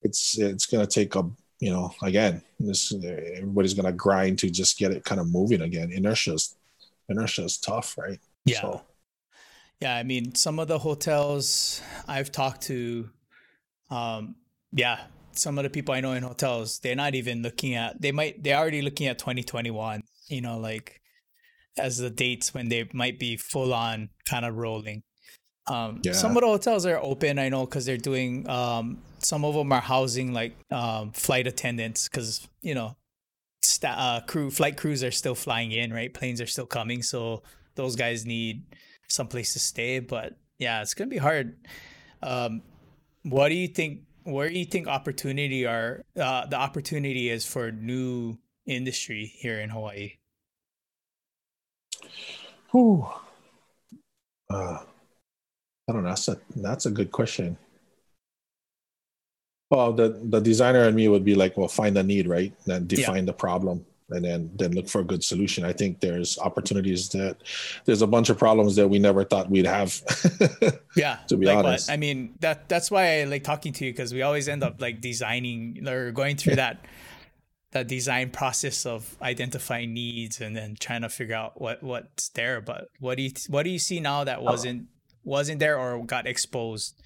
[0.02, 4.92] it's it's gonna take a, you know, again, this everybody's gonna grind to just get
[4.92, 5.92] it kind of moving again.
[5.92, 6.56] Inertia's
[7.10, 8.20] inertia's tough, right?
[8.46, 8.62] Yeah.
[8.62, 8.82] So.
[9.82, 13.10] Yeah, I mean, some of the hotels I've talked to,
[13.90, 14.36] um,
[14.74, 15.00] yeah,
[15.32, 18.44] some of the people I know in hotels, they're not even looking at they might
[18.44, 21.02] they're already looking at 2021, you know, like
[21.78, 25.04] as the dates when they might be full on kind of rolling.
[25.68, 26.14] Um, yeah.
[26.14, 28.50] Some of the hotels are open, I know, because they're doing.
[28.50, 32.96] Um, some of them are housing like um, flight attendants, because you know,
[33.84, 36.14] uh, crew flight crews are still flying in, right?
[36.14, 37.44] Planes are still coming, so
[37.76, 38.64] those guys need
[39.08, 40.00] some place to stay.
[40.00, 41.56] But yeah, it's gonna be hard.
[42.24, 42.64] Um,
[43.24, 47.72] what do you think where do you think opportunity are uh, the opportunity is for
[47.72, 50.14] new industry here in Hawaii?
[52.72, 53.08] Whew.
[54.50, 54.80] Uh,
[55.88, 56.10] I don't know.
[56.10, 57.58] That's a that's a good question.
[59.70, 62.54] Well, the the designer and me would be like, well, find the need, right?
[62.66, 63.26] Then define yeah.
[63.26, 65.64] the problem and then then look for a good solution.
[65.64, 67.38] I think there's opportunities that
[67.86, 70.02] there's a bunch of problems that we never thought we'd have.
[70.96, 71.88] yeah, to be like honest.
[71.88, 71.94] What?
[71.94, 74.82] I mean that that's why I like talking to you because we always end up
[74.82, 76.86] like designing or going through that
[77.72, 82.62] that design process of identifying needs and then trying to figure out what what's there.
[82.62, 84.88] But what do you what do you see now that wasn't
[85.24, 87.02] wasn't there or got exposed?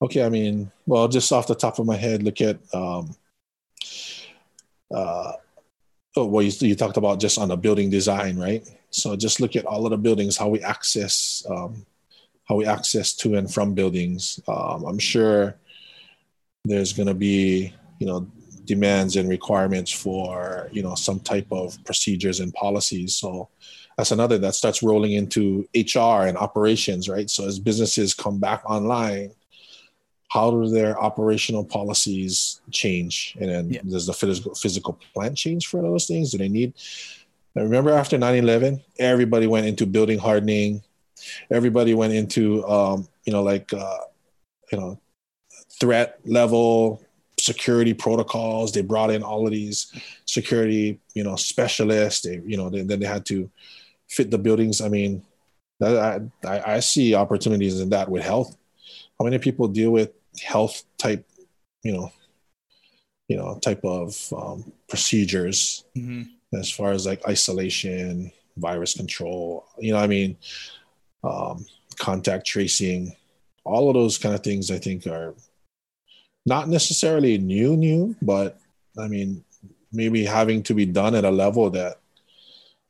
[0.00, 3.16] Okay, I mean, well, just off the top of my head, look at um,
[4.94, 5.32] uh,
[6.18, 8.68] oh, well, you, you talked about just on the building design, right?
[8.90, 11.86] So just look at all of the buildings, how we access, um,
[12.44, 14.40] how we access to and from buildings.
[14.48, 15.56] Um, I'm sure
[16.64, 18.26] there's going to be, you know,
[18.64, 23.16] demands and requirements for, you know, some type of procedures and policies.
[23.16, 23.48] So
[23.96, 27.28] that's another that starts rolling into HR and operations, right?
[27.30, 29.32] So as businesses come back online,
[30.28, 33.36] how do their operational policies change?
[33.40, 33.80] And then yeah.
[33.82, 36.30] does the physical physical plant change for those things?
[36.30, 36.74] Do they need?
[37.56, 40.82] I remember after 9-11, everybody went into building hardening.
[41.50, 43.98] Everybody went into, um, you know, like, uh,
[44.70, 45.00] you know,
[45.80, 47.02] threat level
[47.40, 48.72] security protocols.
[48.72, 49.92] They brought in all of these
[50.26, 52.22] security, you know, specialists.
[52.22, 53.50] They, you know, then they had to
[54.08, 54.80] fit the buildings.
[54.80, 55.22] I mean,
[55.82, 58.56] I, I, I see opportunities in that with health.
[59.18, 61.26] How many people deal with health type,
[61.82, 62.12] you know,
[63.28, 66.22] you know, type of um, procedures mm-hmm.
[66.56, 69.66] as far as like isolation, virus control.
[69.78, 70.36] You know, I mean,
[71.22, 73.14] um, contact tracing,
[73.64, 74.70] all of those kind of things.
[74.70, 75.34] I think are
[76.46, 78.58] not necessarily new, new, but
[78.98, 79.44] I mean,
[79.92, 81.98] maybe having to be done at a level that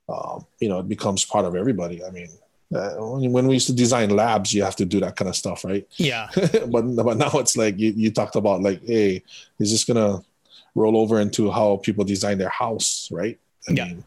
[0.09, 2.03] um, you know, it becomes part of everybody.
[2.05, 2.31] I mean,
[2.75, 5.65] uh, when we used to design labs, you have to do that kind of stuff,
[5.65, 5.87] right?
[5.97, 6.29] Yeah.
[6.69, 9.23] but but now it's like you, you talked about like, hey,
[9.59, 10.23] is this gonna
[10.75, 13.39] roll over into how people design their house, right?
[13.69, 13.85] I yeah.
[13.87, 14.05] Mean,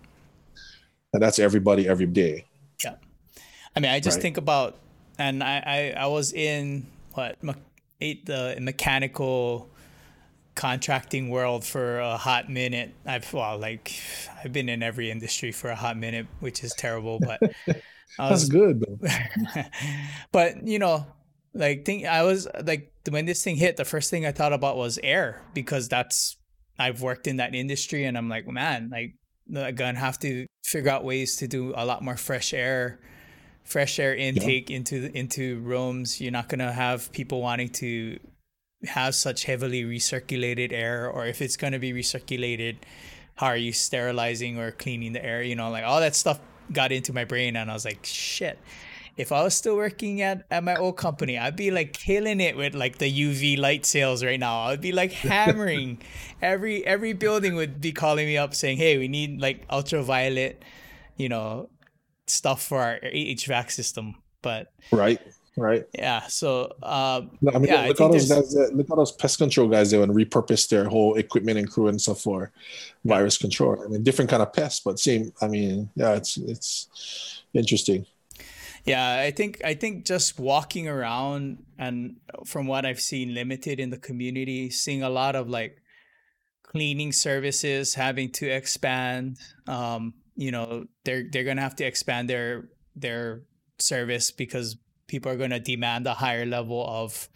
[1.14, 2.46] and that's everybody every day.
[2.84, 2.96] Yeah.
[3.76, 4.22] I mean, I just right?
[4.22, 4.78] think about,
[5.18, 9.70] and I, I I was in what me- the mechanical
[10.56, 12.94] contracting world for a hot minute.
[13.06, 13.94] I've well, like
[14.44, 17.42] I've been in every industry for a hot minute, which is terrible, but
[18.18, 18.84] that's good.
[20.32, 21.06] but you know,
[21.54, 24.78] like think I was like when this thing hit, the first thing I thought about
[24.78, 26.38] was air because that's
[26.80, 29.16] I've worked in that industry, and I'm like, man, like
[29.54, 33.00] I'm gonna have to figure out ways to do a lot more fresh air
[33.64, 34.78] fresh air intake yeah.
[34.78, 38.20] into into rooms you're not to have people wanting to
[38.86, 42.78] have such heavily recirculated air or if it's to be recirculated
[43.36, 46.40] how are you sterilizing or cleaning the air you know like all that stuff
[46.74, 48.60] got into my brain and i was like shit.
[49.18, 52.56] If i was still working at, at my old company i'd be like killing it
[52.56, 54.62] with like the uv light sales right now.
[54.64, 56.02] I'd be like hammering.
[56.42, 60.64] Every every building would be calling me up saying hey we need like ultraviolet
[61.18, 61.70] you know
[62.28, 64.16] stuff for our hvac system.
[64.42, 65.20] But right
[65.58, 65.86] right?
[65.94, 66.28] Yeah.
[66.28, 68.54] So, um, I mean, yeah, look, all those guys.
[68.54, 71.88] That, look at those pest control guys there and repurpose their whole equipment and crew
[71.88, 72.52] and stuff for
[73.04, 73.82] virus control.
[73.84, 75.32] I mean, different kind of pests, but same.
[75.42, 78.06] I mean, yeah, it's it's interesting.
[78.86, 83.90] Yeah, I think I think just walking around and from what I've seen, limited in
[83.90, 85.82] the community, seeing a lot of like
[86.64, 89.38] cleaning services having to expand.
[89.68, 93.44] Um, you know, they're they're gonna have to expand their their
[93.78, 94.78] service because
[95.12, 97.30] people are going to demand a higher level of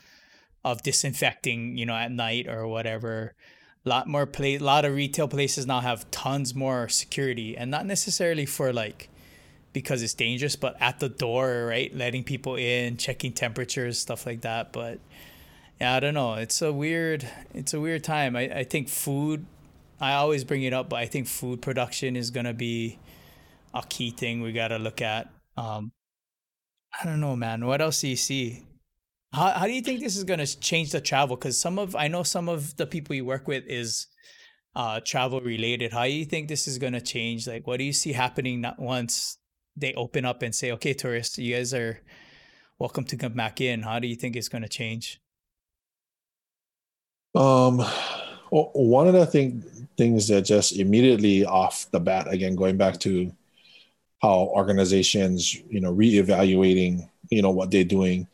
[0.64, 3.36] of disinfecting, you know, at night or whatever.
[3.86, 7.70] A lot more play, a lot of retail places now have tons more security, and
[7.70, 9.10] not necessarily for like
[9.74, 14.42] because it's dangerous, but at the door, right, letting people in, checking temperatures, stuff like
[14.42, 14.72] that.
[14.72, 15.00] But
[15.82, 16.36] yeah, I don't know.
[16.36, 18.38] It's a weird, it's a weird time.
[18.38, 19.46] I, I think food.
[20.00, 22.98] I always bring it up, but I think food production is gonna be
[23.74, 25.30] a key thing we gotta look at.
[25.58, 25.92] Um,
[27.02, 27.66] I don't know, man.
[27.66, 28.64] What else do you see?
[29.34, 31.36] How how do you think this is gonna change the travel?
[31.36, 34.08] Because some of I know some of the people you work with is
[34.76, 35.92] uh travel related.
[35.92, 37.48] How do you think this is gonna change?
[37.48, 39.38] Like, what do you see happening not once
[39.76, 42.00] they open up and say, "Okay, tourists, you guys are
[42.80, 45.20] welcome to come back in." How do you think it's gonna change?
[47.36, 47.80] Um,
[48.52, 49.62] well, one of the thing
[49.98, 53.32] things that just immediately off the bat, again, going back to
[54.26, 58.28] how organizations, you know, reevaluating, you know, what they're doing.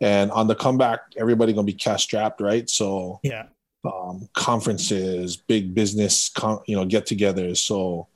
[0.00, 2.68] And on the comeback, everybody gonna be cash strapped, right?
[2.68, 3.46] So yeah,
[3.84, 7.58] um, conferences, big business, con- you know, get-togethers.
[7.58, 8.08] So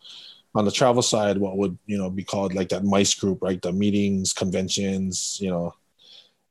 [0.54, 3.60] on the travel side, what would you know be called like that MICE group, right?
[3.60, 5.74] The meetings, conventions, you know,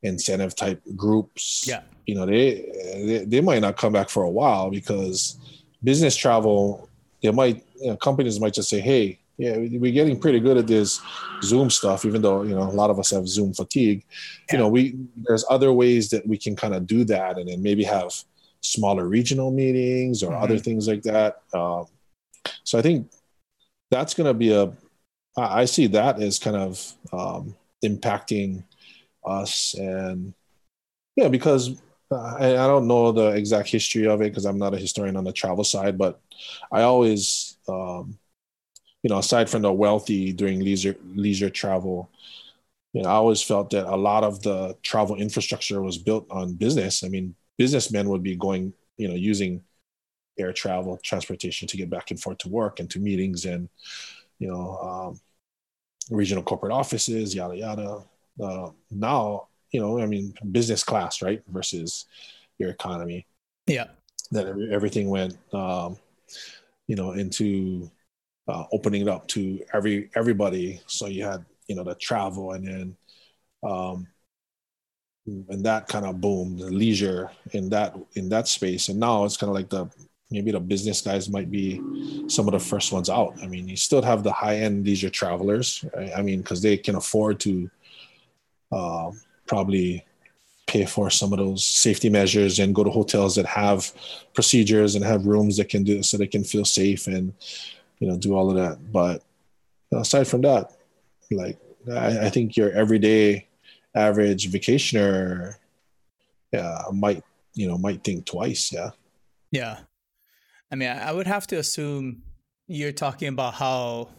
[0.03, 1.65] incentive type groups.
[1.67, 2.71] Yeah, you know, they
[3.05, 5.37] they, they might not come back for a while because
[5.83, 6.89] business travel,
[7.21, 10.67] they might you know, companies might just say, hey, yeah, we're getting pretty good at
[10.67, 11.02] this
[11.41, 14.04] Zoom stuff, even though you know a lot of us have Zoom fatigue.
[14.49, 14.54] Yeah.
[14.54, 17.63] You know, we there's other ways that we can kind of do that, and then
[17.63, 18.12] maybe have
[18.60, 20.43] smaller regional meetings or mm-hmm.
[20.43, 21.41] other things like that.
[21.54, 21.86] Um,
[22.65, 23.10] so I think
[23.89, 24.73] that's going to be a.
[25.38, 28.65] I see that as kind of um, impacting
[29.25, 30.34] us, and
[31.15, 34.78] yeah, because uh, I don't know the exact history of it because I'm not a
[34.78, 36.19] historian on the travel side, but
[36.73, 38.19] I always um,
[39.03, 42.09] you know, aside from the wealthy doing leisure leisure travel,
[42.93, 46.53] you know, I always felt that a lot of the travel infrastructure was built on
[46.53, 47.03] business.
[47.03, 49.62] I mean, businessmen would be going, you know, using
[50.38, 53.69] air travel, transportation to get back and forth to work and to meetings and,
[54.39, 55.21] you know, um,
[56.09, 58.03] regional corporate offices, yada yada.
[58.41, 62.05] Uh, now, you know, I mean, business class, right, versus
[62.57, 63.27] your economy.
[63.67, 63.88] Yeah.
[64.31, 65.97] That everything went, um,
[66.88, 67.89] you know, into
[68.49, 70.81] uh, opening it up to every everybody.
[70.88, 72.97] So you had you know the travel and then
[73.63, 74.07] um,
[75.49, 78.89] and that kind of boomed the leisure in that in that space.
[78.89, 79.89] And now it's kind of like the
[80.31, 81.81] maybe the business guys might be
[82.27, 83.33] some of the first ones out.
[83.41, 85.85] I mean, you still have the high end leisure travelers.
[85.95, 86.12] Right?
[86.15, 87.69] I mean, because they can afford to
[88.71, 89.12] uh,
[89.47, 90.05] probably
[90.67, 93.91] pay for some of those safety measures and go to hotels that have
[94.35, 97.33] procedures and have rooms that can do so they can feel safe and
[97.99, 99.23] you know do all of that but
[99.91, 100.71] aside from that
[101.31, 101.59] like
[101.91, 103.47] i, I think your everyday
[103.95, 105.55] average vacationer
[106.51, 108.91] yeah might you know might think twice yeah
[109.51, 109.79] yeah
[110.71, 112.23] i mean i would have to assume
[112.67, 114.09] you're talking about how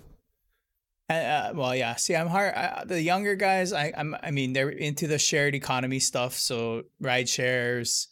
[1.11, 1.97] uh, well, yeah.
[1.97, 2.55] See, I'm hard.
[2.55, 4.15] I, the younger guys, I, I'm.
[4.23, 6.35] I mean, they're into the shared economy stuff.
[6.35, 8.07] So ride shares,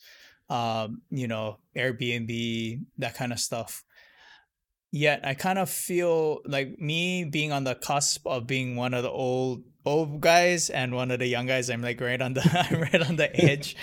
[0.50, 3.84] um, you know, Airbnb, that kind of stuff.
[4.90, 9.02] Yet, I kind of feel like me being on the cusp of being one of
[9.02, 11.70] the old old guys and one of the young guys.
[11.70, 13.76] I'm like right on the I'm right on the edge.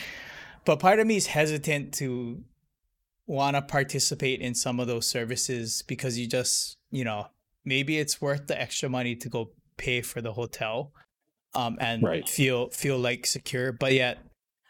[0.65, 2.44] but part of me is hesitant to
[3.28, 7.28] want to participate in some of those services because you just you know
[7.63, 10.91] maybe it's worth the extra money to go pay for the hotel
[11.56, 12.28] um, and right.
[12.28, 13.72] feel feel like secure.
[13.72, 14.20] But yet,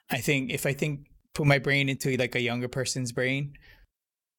[0.09, 3.53] I think if I think put my brain into like a younger person's brain,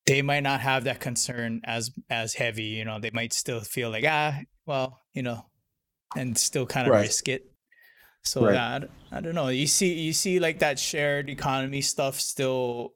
[0.07, 2.65] they might not have that concern as as heavy.
[2.65, 5.47] You know, they might still feel like ah, well, you know,
[6.17, 7.03] and still kind of right.
[7.03, 7.51] risk it.
[8.23, 8.53] So right.
[8.53, 9.49] that I don't know.
[9.49, 12.95] You see, you see like that shared economy stuff still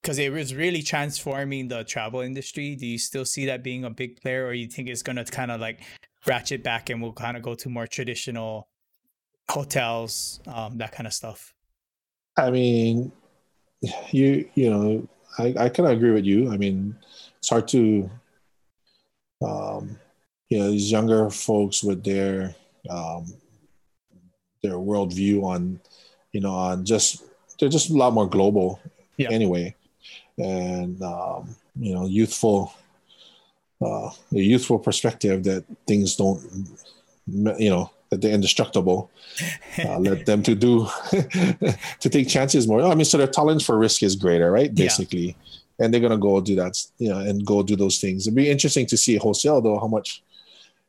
[0.00, 2.76] because it was really transforming the travel industry.
[2.76, 5.24] Do you still see that being a big player, or you think it's going to
[5.24, 5.80] kind of like
[6.26, 8.68] ratchet back and we'll kind of go to more traditional
[9.48, 11.54] hotels, um, that kind of stuff?
[12.36, 13.12] I mean,
[14.10, 16.52] you you know, I I kind of agree with you.
[16.52, 16.96] I mean,
[17.38, 18.10] it's hard to,
[19.42, 19.98] um,
[20.48, 22.54] you know, these younger folks with their
[22.88, 23.26] um,
[24.62, 25.80] their worldview on,
[26.32, 27.22] you know, on just
[27.58, 28.80] they're just a lot more global
[29.16, 29.30] yeah.
[29.30, 29.74] anyway
[30.38, 32.72] and um, you know youthful
[33.82, 36.42] uh, a youthful perspective that things don't
[37.26, 39.10] you know that they're indestructible.
[39.78, 40.86] Uh, let them to do
[42.00, 42.82] to take chances more.
[42.82, 44.74] I mean so their tolerance for risk is greater right?
[44.74, 45.26] Basically.
[45.26, 45.84] Yeah.
[45.84, 48.26] and they're gonna go do that you know and go do those things.
[48.26, 50.22] It'd be interesting to see wholesale though how much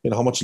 [0.02, 0.42] you know how much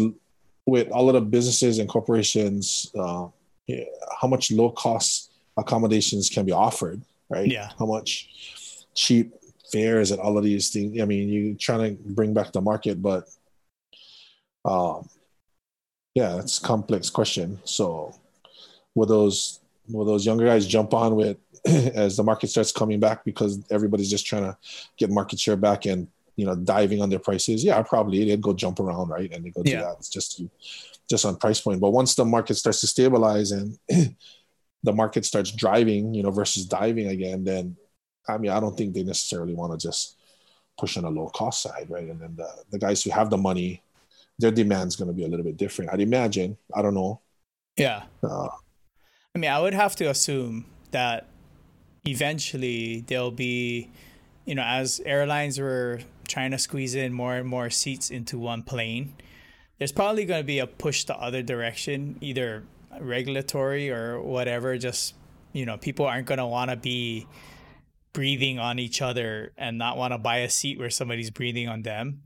[0.67, 3.27] with all of the businesses and corporations uh,
[3.67, 3.85] yeah,
[4.21, 7.01] how much low cost accommodations can be offered
[7.33, 7.49] right?
[7.49, 7.71] Yeah.
[7.79, 9.33] How much cheap
[9.73, 11.01] fares and all of these things.
[11.01, 13.25] I mean, you're trying to bring back the market, but
[14.65, 15.09] um,
[16.15, 17.59] yeah, it's a complex question.
[17.65, 18.15] So
[18.95, 23.25] will those will those younger guys jump on with as the market starts coming back
[23.25, 24.57] because everybody's just trying to
[24.97, 27.65] get market share back and you know diving on their prices?
[27.65, 29.33] Yeah, probably they'd go jump around, right?
[29.33, 29.83] And they go do yeah.
[29.83, 29.97] that.
[29.99, 30.43] It's just
[31.09, 31.81] just on price point.
[31.81, 33.79] But once the market starts to stabilize and
[34.83, 37.77] the market starts driving, you know, versus diving again, then
[38.29, 40.17] I mean, I don't think they necessarily want to just
[40.79, 42.09] push on a low cost side, right?
[42.09, 43.83] And then the, the guys who have the money,
[44.43, 45.93] their demand's going to be a little bit different.
[45.93, 46.57] I'd imagine.
[46.75, 47.21] I don't know.
[47.77, 48.03] Yeah.
[48.23, 48.49] Uh,
[49.35, 51.29] I mean, I would have to assume that
[52.05, 53.91] eventually there'll be,
[54.45, 58.63] you know, as airlines were trying to squeeze in more and more seats into one
[58.63, 59.15] plane,
[59.79, 62.65] there's probably going to be a push the other direction, either
[63.01, 64.77] regulatory or whatever.
[64.77, 65.15] Just,
[65.53, 67.27] you know, people aren't going to want to be
[68.13, 71.83] breathing on each other and not want to buy a seat where somebody's breathing on
[71.83, 72.23] them.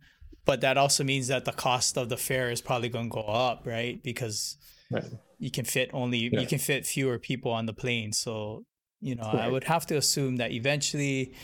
[0.46, 3.22] But that also means that the cost of the fare is probably going to go
[3.22, 4.02] up, right?
[4.02, 4.56] Because
[4.90, 5.04] right.
[5.38, 6.40] you can fit only yeah.
[6.40, 8.12] you can fit fewer people on the plane.
[8.12, 8.64] So,
[9.00, 9.42] you know, right.
[9.42, 11.34] I would have to assume that eventually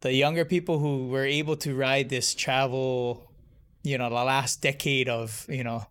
[0.00, 3.30] the younger people who were able to ride this travel,
[3.82, 5.84] you know, the last decade of, you know,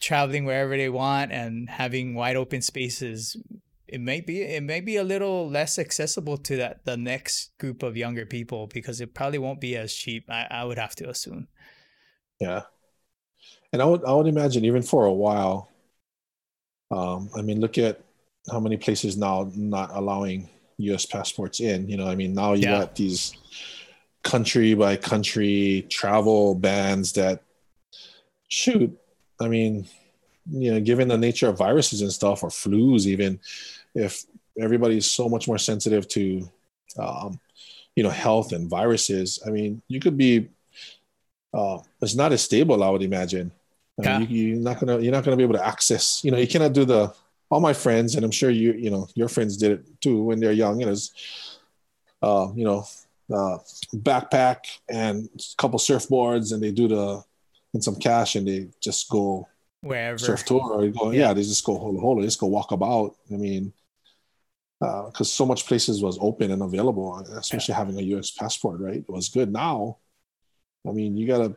[0.00, 3.36] traveling wherever they want and having wide open spaces
[3.86, 7.82] it may be it may be a little less accessible to that the next group
[7.82, 10.24] of younger people because it probably won't be as cheap.
[10.28, 11.48] I, I would have to assume.
[12.40, 12.62] Yeah,
[13.72, 15.70] and I would I would imagine even for a while.
[16.90, 18.00] Um, I mean, look at
[18.50, 21.06] how many places now not allowing U.S.
[21.06, 21.88] passports in.
[21.88, 22.80] You know, I mean, now you yeah.
[22.80, 23.34] got these
[24.22, 27.42] country by country travel bans that
[28.48, 28.96] shoot.
[29.40, 29.86] I mean,
[30.50, 33.40] you know, given the nature of viruses and stuff or flus, even
[33.94, 34.24] if
[34.58, 36.48] everybody's so much more sensitive to,
[36.98, 37.40] um,
[37.96, 40.48] you know, health and viruses, I mean, you could be.
[41.52, 43.52] Uh, it's not as stable, I would imagine.
[43.98, 44.18] Yeah.
[44.18, 46.24] you, are not gonna you're not gonna be able to access.
[46.24, 47.14] You know, you cannot do the.
[47.50, 50.40] All my friends, and I'm sure you you know your friends did it too when
[50.40, 50.80] they're young.
[50.80, 50.96] You know,
[52.22, 52.84] uh, you know,
[53.32, 53.58] uh,
[53.94, 57.22] backpack and a couple surfboards, and they do the
[57.74, 59.46] and some cash, and they just go
[59.84, 61.10] wherever surf tour go.
[61.10, 63.16] Yeah, yeah they just go hold hold, just go walk about.
[63.32, 63.72] I mean,
[64.80, 67.78] because uh, so much places was open and available, especially yeah.
[67.78, 68.30] having a U.S.
[68.30, 68.96] passport, right?
[68.96, 69.52] It was good.
[69.52, 69.98] Now,
[70.86, 71.56] I mean, you gotta.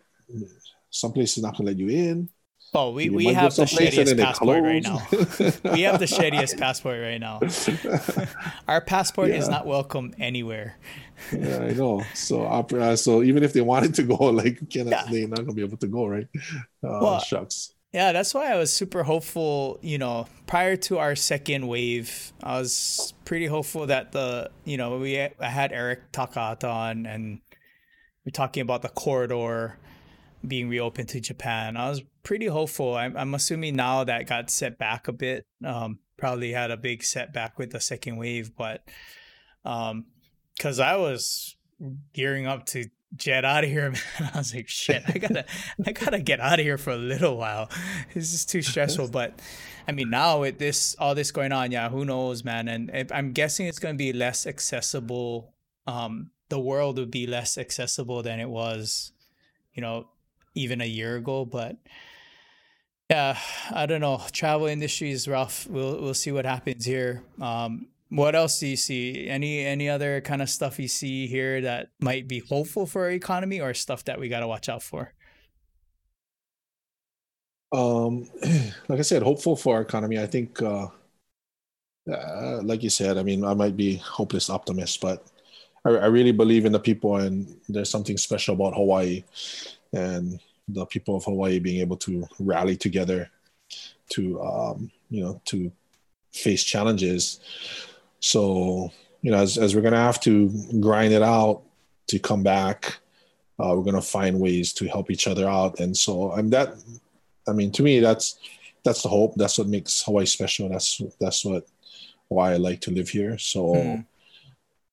[0.89, 2.29] Some places not gonna let you in.
[2.73, 5.01] Oh, we, we have the shittiest passport right now.
[5.73, 7.39] we have the shittiest passport right now.
[8.67, 9.35] Our passport yeah.
[9.35, 10.77] is not welcome anywhere.
[11.31, 12.03] yeah, I know.
[12.13, 15.05] So, uh, so even if they wanted to go, like, cannot, yeah.
[15.09, 16.27] they're not gonna be able to go, right?
[16.83, 17.73] Uh, well, shucks.
[17.93, 19.79] Yeah, that's why I was super hopeful.
[19.81, 24.97] You know, prior to our second wave, I was pretty hopeful that the you know
[24.97, 27.39] we I had Eric Takata on and
[28.25, 29.77] we're talking about the corridor
[30.45, 31.77] being reopened to Japan.
[31.77, 32.95] I was pretty hopeful.
[32.95, 35.45] I'm, I'm assuming now that got set back a bit.
[35.65, 38.83] Um, probably had a big setback with the second wave, but
[39.63, 40.05] um,
[40.55, 41.55] because I was
[42.13, 44.31] gearing up to jet out of here, man.
[44.33, 45.45] I was like, shit, I gotta,
[45.85, 47.69] I gotta get out of here for a little while.
[48.13, 49.07] This is too stressful.
[49.11, 49.39] But
[49.87, 52.67] I mean, now with this, all this going on, yeah, who knows, man?
[52.67, 55.53] And I'm guessing it's gonna be less accessible.
[55.85, 59.11] Um, the world would be less accessible than it was,
[59.73, 60.07] you know,
[60.55, 61.45] even a year ago.
[61.45, 61.77] But
[63.09, 63.37] yeah,
[63.71, 64.21] I don't know.
[64.31, 65.67] Travel industry is rough.
[65.67, 67.23] We'll we'll see what happens here.
[67.39, 69.27] Um, what else do you see?
[69.27, 73.11] Any any other kind of stuff you see here that might be hopeful for our
[73.11, 75.13] economy, or stuff that we got to watch out for?
[77.71, 78.29] Um,
[78.87, 80.19] like I said, hopeful for our economy.
[80.19, 80.87] I think, uh,
[82.11, 85.25] uh, like you said, I mean, I might be hopeless optimist, but
[85.85, 89.23] I, I really believe in the people, and there's something special about Hawaii,
[89.93, 90.39] and
[90.69, 93.29] the people of Hawaii being able to rally together
[94.09, 95.71] to um, you know to
[96.33, 97.39] face challenges.
[98.19, 98.91] So
[99.21, 100.49] you know, as, as we're gonna have to
[100.79, 101.63] grind it out
[102.07, 102.97] to come back,
[103.59, 105.79] uh, we're gonna find ways to help each other out.
[105.79, 106.75] And so I'm that.
[107.47, 108.39] I mean, to me, that's
[108.83, 109.35] that's the hope.
[109.35, 110.69] That's what makes Hawaii special.
[110.69, 111.67] That's that's what
[112.27, 113.37] why I like to live here.
[113.37, 113.73] So.
[113.73, 114.05] Mm.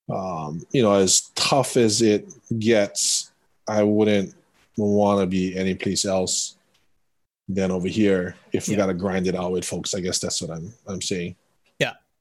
[0.07, 3.33] Um, you know, as tough as it gets,
[3.67, 4.35] I wouldn't
[4.77, 6.57] want to be any place else
[7.49, 8.81] than over here if we yeah.
[8.81, 9.95] got to grind it out with folks.
[9.95, 11.37] I guess that's what I'm I'm saying.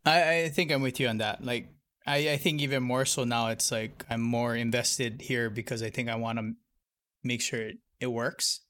[0.05, 1.43] I, I think I'm with you on that.
[1.43, 1.67] Like,
[2.05, 5.89] I, I think even more so now, it's like I'm more invested here because I
[5.89, 6.53] think I want to
[7.23, 8.61] make sure it, it works.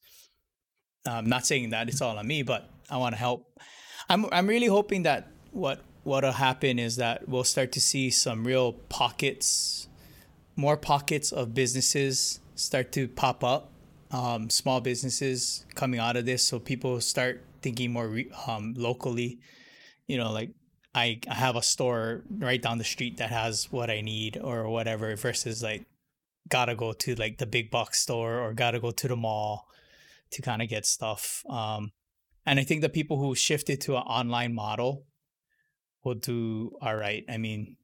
[1.06, 3.60] I'm not saying that it's all on me, but I want to help.
[4.10, 8.46] I'm I'm really hoping that what what'll happen is that we'll start to see some
[8.46, 9.88] real pockets,
[10.56, 13.72] more pockets of businesses start to pop up
[14.12, 19.40] um, small businesses coming out of this, so people start thinking more re- um, locally.
[20.08, 20.52] You know, like
[20.96, 25.16] I, have a store right down the street that has what I need or whatever,
[25.16, 25.86] versus like
[26.50, 29.68] gotta go to like the big box store or gotta go to the mall
[30.32, 31.44] to kind of get stuff.
[31.50, 31.92] Um,
[32.46, 35.06] and I think the people who shifted to an online model
[36.04, 37.24] will do all right.
[37.30, 37.78] I mean,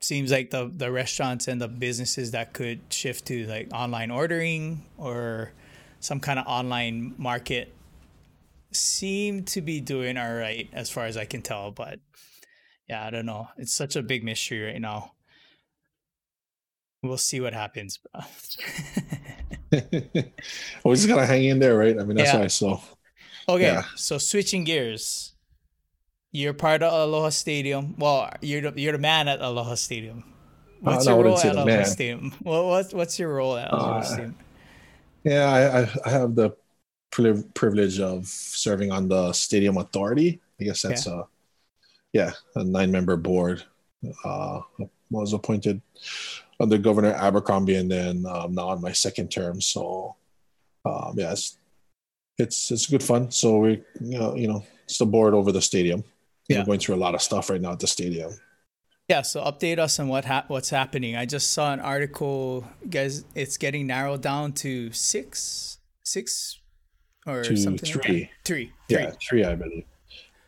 [0.00, 4.84] seems like the the restaurants and the businesses that could shift to like online ordering
[4.96, 5.52] or
[6.00, 7.72] some kind of online market
[8.74, 11.70] seem to be doing all right as far as I can tell.
[11.70, 12.00] But
[12.88, 13.48] yeah, I don't know.
[13.56, 15.12] It's such a big mystery right now.
[17.02, 17.98] We'll see what happens.
[19.70, 21.98] We're just gonna hang in there, right?
[21.98, 22.40] I mean, that's yeah.
[22.40, 22.46] why.
[22.46, 22.80] So,
[23.48, 23.64] okay.
[23.64, 23.84] Yeah.
[23.96, 25.34] So switching gears,
[26.32, 27.94] you're part of Aloha Stadium.
[27.98, 30.24] Well, you're the, you're the man at Aloha Stadium.
[30.80, 31.84] What's your role at Aloha man.
[31.84, 32.34] Stadium?
[32.42, 34.36] Well, what's what's your role at Aloha uh, Stadium?
[35.24, 36.50] Yeah, I, I have the
[37.54, 40.40] privilege of serving on the stadium authority.
[40.60, 41.12] I guess that's yeah.
[41.12, 41.22] a
[42.12, 43.64] yeah a nine member board.
[44.24, 44.60] Uh,
[45.10, 45.80] was appointed
[46.60, 49.60] under Governor Abercrombie, and then um, now on my second term.
[49.60, 50.16] So
[50.84, 51.58] um, yeah, it's,
[52.38, 53.30] it's it's good fun.
[53.30, 56.04] So we you know you know it's the board over the stadium
[56.48, 56.60] yeah.
[56.60, 58.32] we're going through a lot of stuff right now at the stadium.
[59.08, 61.14] Yeah, so update us on what ha- what's happening.
[61.14, 63.24] I just saw an article, guys.
[63.34, 66.58] It's getting narrowed down to six, six,
[67.26, 67.90] or to something.
[67.90, 68.20] Three.
[68.20, 68.72] Like three.
[68.88, 69.16] Yeah, three.
[69.28, 69.84] three, I believe.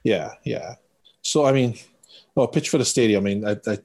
[0.05, 0.75] Yeah, yeah.
[1.23, 1.75] So I mean,
[2.35, 3.25] well, pitch for the stadium.
[3.25, 3.79] I mean, I, I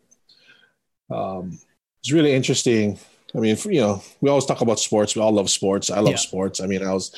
[1.14, 1.60] um,
[2.02, 3.00] it's really interesting
[3.36, 5.16] I mean, you know, we always talk about sports.
[5.16, 5.90] We all love sports.
[5.90, 6.18] I love Yeah.
[6.18, 6.60] sports.
[6.60, 7.12] I mean, I was,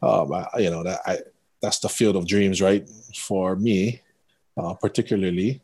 [0.00, 1.18] um, I, you know, that I
[1.60, 2.88] that's the field of dreams, right?
[3.14, 4.00] For me,
[4.56, 5.60] uh, particularly.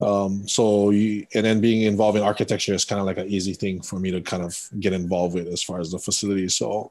[0.00, 3.52] Um, so you, and then being involved in architecture is kind of like an easy
[3.52, 6.48] thing for me to kind of get involved with as far as the facility.
[6.48, 6.90] So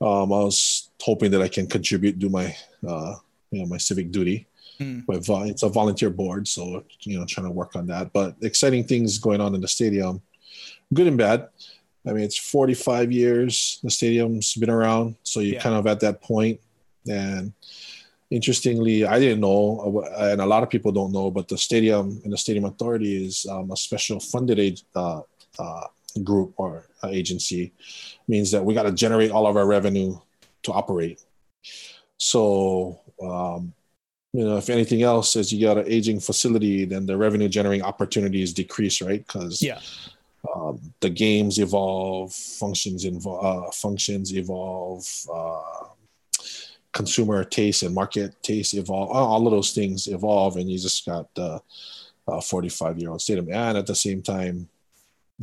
[0.00, 2.54] um, I was hoping that I can contribute, do my,
[2.86, 3.14] uh,
[3.50, 4.46] you know, my civic duty.
[4.80, 5.04] Mm.
[5.06, 8.12] But vo- it's a volunteer board, so you know, trying to work on that.
[8.12, 10.22] But exciting things going on in the stadium,
[10.94, 11.48] good and bad.
[12.06, 15.62] I mean, it's 45 years the stadium's been around, so you're Yeah.
[15.62, 16.60] kind of at that point.
[17.10, 17.52] And
[18.30, 22.20] interestingly, I didn't know, uh, and a lot of people don't know, but the stadium
[22.22, 25.22] and the stadium authority is um, a special funded ag- uh,
[25.58, 25.84] uh,
[26.24, 27.72] group or uh, agency,
[28.26, 30.18] means that we got to generate all of our revenue
[30.62, 31.20] to operate.
[32.18, 33.72] So, um,
[34.32, 37.84] you know, if anything else, as you got an aging facility, then the revenue generating
[37.84, 39.24] opportunities decrease, right?
[39.26, 39.80] Because Yeah.
[40.54, 45.84] um, the games evolve, functions involve, uh, functions evolve, uh,
[46.92, 49.10] consumer taste and market taste evolve.
[49.10, 51.60] All all of those things evolve, and you just got the
[52.26, 54.68] uh, 45 year old stadium, and at the same time,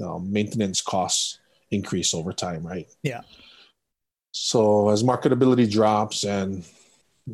[0.03, 1.39] um, maintenance costs
[1.71, 2.87] increase over time, right?
[3.03, 3.21] Yeah.
[4.31, 6.65] So as marketability drops and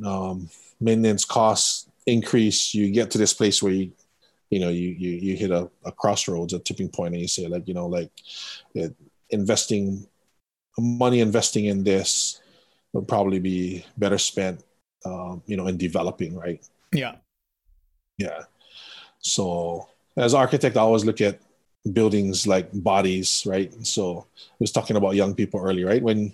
[0.06, 0.50] um,
[0.80, 3.92] maintenance costs increase, you get to this place where you,
[4.50, 7.48] you know, you you, you hit a, a crossroads, a tipping point, and you say
[7.48, 8.12] like, you know, like
[8.76, 8.96] it,
[9.30, 10.08] investing
[10.78, 12.42] money investing in this
[12.94, 14.64] would probably be better spent,
[15.06, 16.66] um, you know, in developing, right?
[16.94, 17.16] Yeah.
[18.18, 18.44] Yeah.
[19.20, 19.88] So
[20.18, 21.40] as architect, I always look at
[21.92, 23.72] buildings like bodies, right?
[23.86, 26.02] So I was talking about young people earlier, right?
[26.04, 26.34] When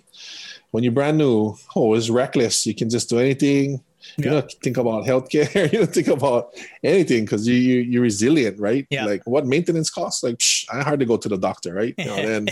[0.70, 2.66] when you're brand new, oh, it's reckless.
[2.66, 3.82] You can just do anything.
[4.16, 5.52] You don't think about healthcare.
[5.72, 8.86] you don't think about anything because you, you you're resilient, right?
[8.90, 9.04] Yeah.
[9.04, 10.22] Like what maintenance costs?
[10.22, 11.94] Like psh, I hard to go to the doctor, right?
[11.98, 12.48] You know, then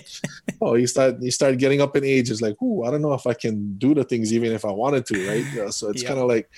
[0.61, 2.31] oh, you start you start getting up in age.
[2.31, 4.73] It's like, oh, I don't know if I can do the things even if I
[4.73, 5.45] wanted to, right?
[5.53, 6.09] You know, so it's Yeah.
[6.09, 6.49] kind of like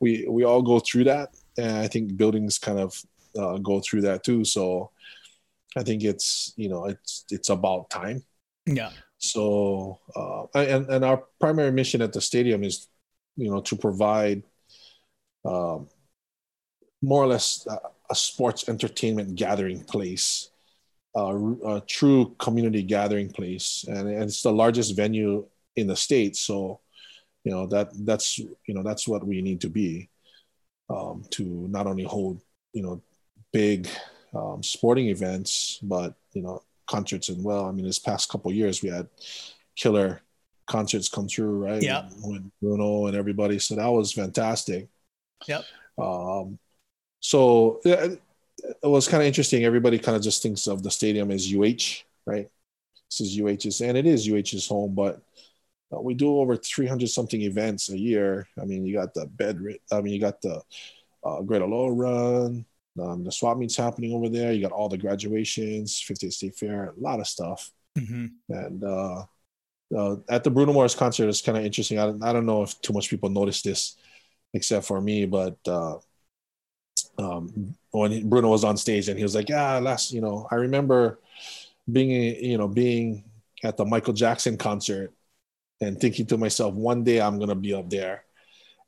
[0.00, 3.02] we we all go through that, and I think buildings kind of
[3.38, 4.44] uh, go through that too.
[4.44, 4.90] So
[5.76, 8.22] I think it's you know it's it's about time.
[8.66, 8.90] Yeah.
[9.18, 12.88] So uh, and and our primary mission at the stadium is
[13.36, 14.42] you know to provide
[15.44, 15.88] um,
[17.02, 17.78] more or less a,
[18.10, 20.50] a sports entertainment gathering place,
[21.16, 25.46] uh, a true community gathering place, and, and it's the largest venue
[25.76, 26.36] in the state.
[26.36, 26.80] So
[27.44, 30.08] you know that that's you know that's what we need to be
[30.90, 32.40] um, to not only hold
[32.72, 33.02] you know
[33.52, 33.88] big
[34.34, 37.66] um, sporting events, but you know concerts as well.
[37.66, 39.08] I mean, this past couple years we had
[39.76, 40.22] killer
[40.66, 41.82] concerts come through, right?
[41.82, 42.08] Yeah.
[42.22, 44.88] With Bruno and everybody, so that was fantastic.
[45.46, 45.64] Yep.
[45.98, 46.58] Um,
[47.20, 48.22] so yeah, it
[48.82, 49.64] it was kind of interesting.
[49.64, 52.48] Everybody kind of just thinks of the stadium as UH, right?
[53.10, 55.22] This is UH's, and it is UH's home, but
[55.94, 58.46] uh, we do over 300 something events a year.
[58.60, 59.60] I mean, you got the bed,
[59.90, 60.60] I mean, you got the
[61.24, 62.64] uh, Great Aloha Run,
[63.00, 64.52] um, the swap meets happening over there.
[64.52, 67.70] You got all the graduations, 50th State Fair, a lot of stuff.
[67.96, 69.24] hmm And uh,
[69.96, 71.98] uh, at the Bruno Mars concert, it's kind of interesting.
[71.98, 73.96] I don't, I don't know if too much people noticed this,
[74.54, 75.98] except for me, but uh,
[77.18, 80.56] um, when Bruno was on stage and he was like, "Yeah, last, you know, I
[80.56, 81.18] remember
[81.90, 82.10] being,
[82.44, 83.24] you know, being
[83.64, 85.12] at the Michael Jackson concert
[85.80, 88.24] and thinking to myself, one day I'm gonna be up there."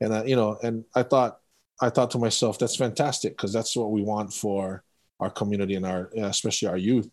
[0.00, 1.39] And I, you know, and I thought,
[1.80, 4.84] I thought to myself, that's fantastic because that's what we want for
[5.18, 7.08] our community and our, especially our youth,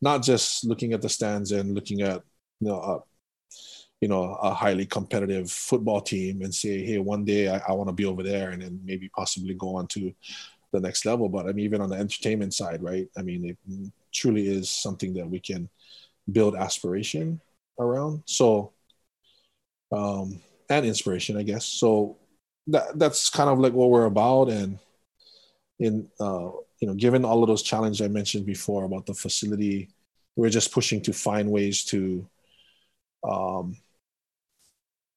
[0.00, 2.22] not just looking at the stands and looking at,
[2.60, 3.00] you know, uh,
[4.00, 7.88] you know, a highly competitive football team and say, hey, one day I, I want
[7.88, 10.12] to be over there and then maybe possibly go on to
[10.72, 11.28] the next level.
[11.28, 13.08] But I mean, even on the entertainment side, right?
[13.16, 15.70] I mean, it truly is something that we can
[16.30, 17.40] build aspiration
[17.78, 18.22] around.
[18.26, 18.72] So,
[19.90, 21.64] um, and inspiration, I guess.
[21.64, 22.18] So
[22.68, 24.48] that that's kind of like what we're about.
[24.48, 24.78] And
[25.78, 26.50] in uh,
[26.80, 29.90] you know, given all of those challenges I mentioned before about the facility,
[30.36, 32.26] we're just pushing to find ways to
[33.28, 33.76] um,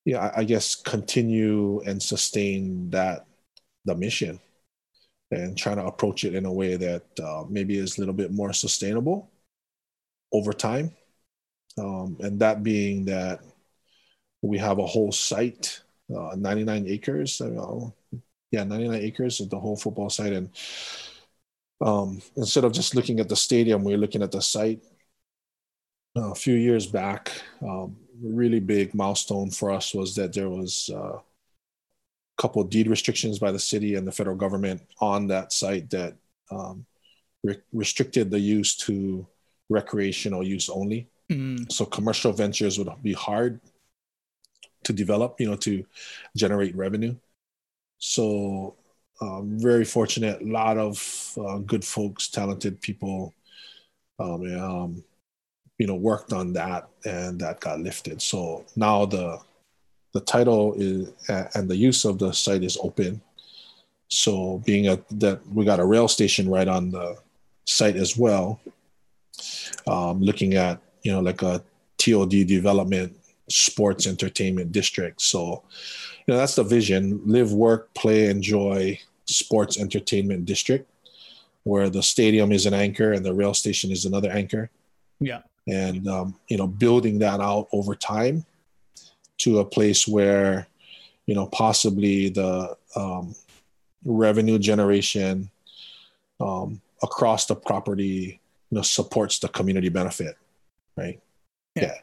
[0.05, 3.25] yeah, I, I guess continue and sustain that
[3.83, 4.39] the mission
[5.31, 8.31] and trying to approach it in a way that uh, maybe is a little bit
[8.31, 9.29] more sustainable
[10.31, 10.95] over time.
[11.77, 13.41] Um, and that being that
[14.41, 15.81] we have a whole site,
[16.15, 17.41] uh, 99 acres.
[17.41, 17.93] Know,
[18.51, 20.33] yeah, 99 acres of the whole football site.
[20.33, 20.49] And
[21.81, 24.83] um, instead of just looking at the stadium, we're looking at the site.
[26.15, 27.31] Uh, a few years back,
[27.61, 31.21] um, really big milestone for us was that there was uh, a
[32.37, 36.15] couple of deed restrictions by the city and the federal government on that site that
[36.49, 36.85] um,
[37.43, 39.27] re- restricted the use to
[39.69, 41.07] recreational use only.
[41.29, 41.71] Mm.
[41.71, 43.59] So commercial ventures would be hard
[44.87, 45.85] to develop, you know, to
[46.35, 47.15] generate revenue.
[47.99, 48.75] So
[49.21, 53.33] um, very fortunate, a lot of uh, good folks, talented people,
[54.19, 55.03] um, um,
[55.77, 58.21] you know, worked on that, and that got lifted.
[58.21, 59.39] So now the
[60.13, 61.09] the title is
[61.55, 63.21] and the use of the site is open.
[64.09, 67.17] So being a that we got a rail station right on the
[67.65, 68.59] site as well,
[69.85, 71.61] um, looking at you know like a
[71.97, 73.15] TOD development,
[73.49, 75.21] sports entertainment district.
[75.21, 75.63] So
[76.25, 80.89] you know that's the vision: live, work, play, enjoy sports entertainment district,
[81.63, 84.69] where the stadium is an anchor and the rail station is another anchor.
[85.19, 88.45] Yeah, and um, you know building that out over time
[89.39, 90.67] to a place where
[91.25, 93.35] you know possibly the um,
[94.05, 95.49] revenue generation
[96.39, 98.39] um, across the property
[98.69, 100.37] you know supports the community benefit
[100.95, 101.19] right
[101.75, 101.83] Yeah.
[101.83, 101.93] yeah,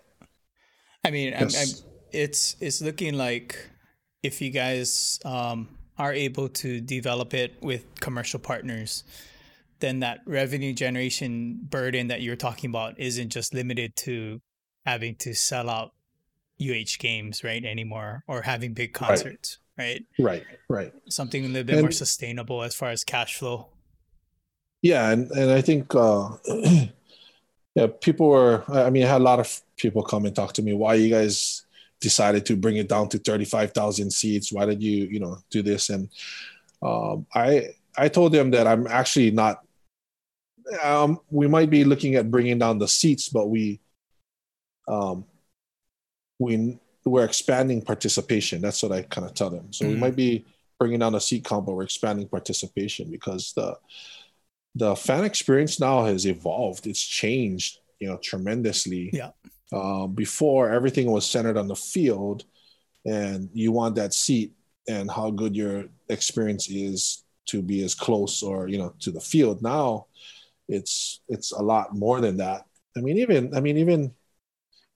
[1.04, 1.68] I mean, I'm, I'm,
[2.12, 3.58] it's it's looking like
[4.22, 9.04] if you guys um, are able to develop it with commercial partners,
[9.80, 14.40] then that revenue generation burden that you're talking about isn't just limited to
[14.86, 15.92] having to sell out
[16.60, 20.04] UH games right anymore or having big concerts, right?
[20.18, 23.68] right right Something a little bit more sustainable as far as cash flow.
[24.82, 26.30] yeah and and i think uh
[27.74, 30.62] yeah people were i mean i had a lot of people come and talk to
[30.62, 31.64] me why you guys
[32.00, 34.52] decided to bring it down to 35000 seats?
[34.52, 35.88] Why did you you know do this?
[35.88, 36.08] And
[36.82, 39.62] um i i told them that i'm actually not
[40.82, 43.80] um we might be looking at bringing down the seats but we
[44.88, 45.24] um
[46.38, 48.60] we we're expanding participation.
[48.62, 49.72] That's what i kind of tell them.
[49.72, 49.98] So we Mhm.
[49.98, 50.44] might be
[50.78, 53.76] bringing down the seat count but we're expanding participation because the
[54.74, 56.86] the fan experience now has evolved.
[56.86, 59.10] It's changed you know tremendously.
[59.12, 59.30] Yeah.
[59.72, 62.44] uh, before everything was centered on the field
[63.06, 64.52] and you want that seat
[64.88, 69.20] and how good your experience is to be as close or you know to the
[69.20, 69.62] field.
[69.62, 70.06] Now
[70.68, 72.66] it's it's a lot more than that.
[72.96, 74.12] I mean even i mean even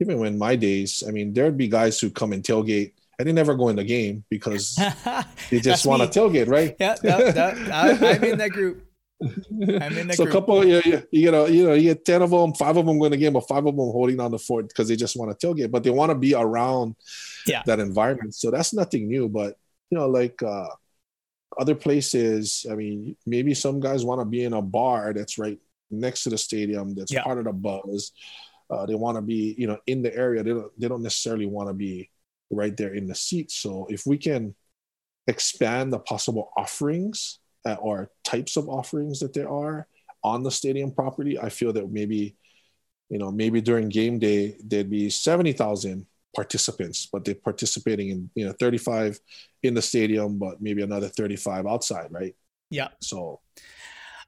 [0.01, 3.33] even when my days i mean there'd be guys who come and tailgate and they
[3.33, 4.79] never go in the game because
[5.51, 6.76] they just want to tailgate right?
[6.79, 8.88] Yeah, that, that, I, I'm in that group.
[9.21, 12.23] I'm in that so a couple, you, you, you know, you know, you get ten
[12.23, 14.39] of them, five of them going to game, but five of them holding on the
[14.39, 16.95] fort because they just want to tailgate, but they want to be around
[17.47, 17.62] Yeah.
[17.66, 18.35] that environment.
[18.35, 19.29] So that's nothing new.
[19.29, 19.57] But
[19.91, 20.69] you know, like uh,
[21.59, 25.59] other places, I mean, maybe some guys want to be in a bar that's right
[25.91, 27.25] next to the stadium, that's Yeah.
[27.25, 28.12] part of the buzz.
[28.71, 30.43] Uh, they want to be, you know, in the area.
[30.43, 30.71] They don't.
[30.79, 32.11] They don't necessarily want to be
[32.51, 33.57] right there in the seats.
[33.57, 34.55] So if we can
[35.27, 39.87] expand the possible offerings uh, or types of offerings that there are
[40.25, 42.37] on the stadium property, I feel that maybe,
[43.09, 48.31] you know, maybe during game day there'd be seventy thousand participants, but they're participating in
[48.35, 49.19] you know thirty five
[49.63, 52.35] in the stadium, but maybe another thirty five outside, right?
[52.71, 52.89] Yeah.
[53.01, 53.41] So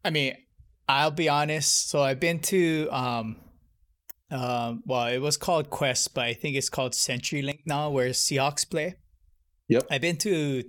[0.04, 0.36] I mean,
[0.88, 1.90] I'll be honest.
[1.90, 3.36] So I've been to um
[4.30, 8.68] um well, it was called Qwest, but I think it's called CenturyLink now where Seahawks
[8.68, 8.96] play.
[9.68, 9.86] Yep.
[9.90, 10.64] I've been to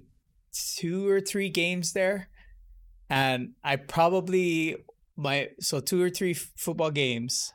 [0.53, 2.27] two or three games there
[3.11, 4.77] and I probably
[5.15, 7.53] my so two or three football games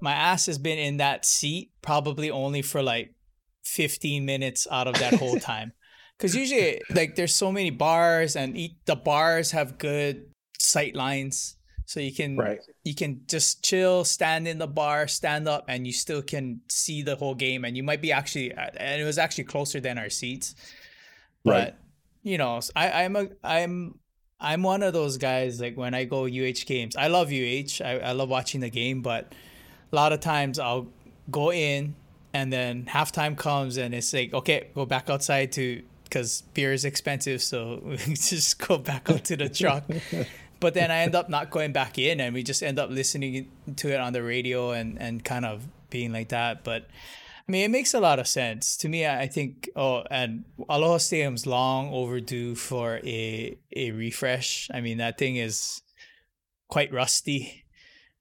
[0.00, 3.14] my ass has been in that seat probably only for like
[3.64, 5.72] 15 minutes out of that whole time.
[6.16, 10.26] Because usually like there's so many bars and eat the bars have good
[10.58, 11.56] sight lines.
[11.86, 15.86] So you can right, you can just chill stand in the bar stand up and
[15.86, 17.64] you still can see the whole game.
[17.64, 20.54] And you might be actually and it was actually closer than our seats.
[21.42, 21.74] But Right.
[22.22, 23.98] you know i i'm a i'm
[24.40, 27.34] i'm one of those guys like when i go uh games i love uh
[27.84, 29.32] i, I love watching the game but
[29.92, 30.88] a lot of times i'll
[31.30, 31.94] go in
[32.32, 36.84] and then halftime comes and it's like okay go back outside to because beer is
[36.84, 39.84] expensive so we just go back out to the truck.
[40.60, 43.50] But then i end up not going back in and we just end up listening
[43.76, 46.84] to it on the radio and and kind of being like that but
[47.50, 49.04] I mean, it makes a lot of sense to me.
[49.04, 49.68] I think.
[49.74, 54.70] Oh, and Aloha Stadium's long overdue for a a refresh.
[54.72, 55.82] I mean, that thing is
[56.68, 57.64] quite rusty.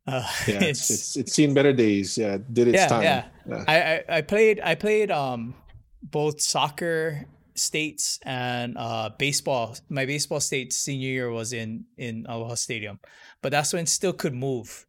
[0.08, 2.18] Uh, yeah, it's, it's it's seen better days.
[2.18, 3.04] Yeah, it did its Yeah, time.
[3.04, 3.26] yeah.
[3.48, 3.64] yeah.
[3.68, 5.54] I, I I played I played um
[6.02, 9.78] both soccer states and uh baseball.
[9.90, 12.98] My baseball state senior year was in in Aloha Stadium,
[13.44, 14.88] but that's when it still could move.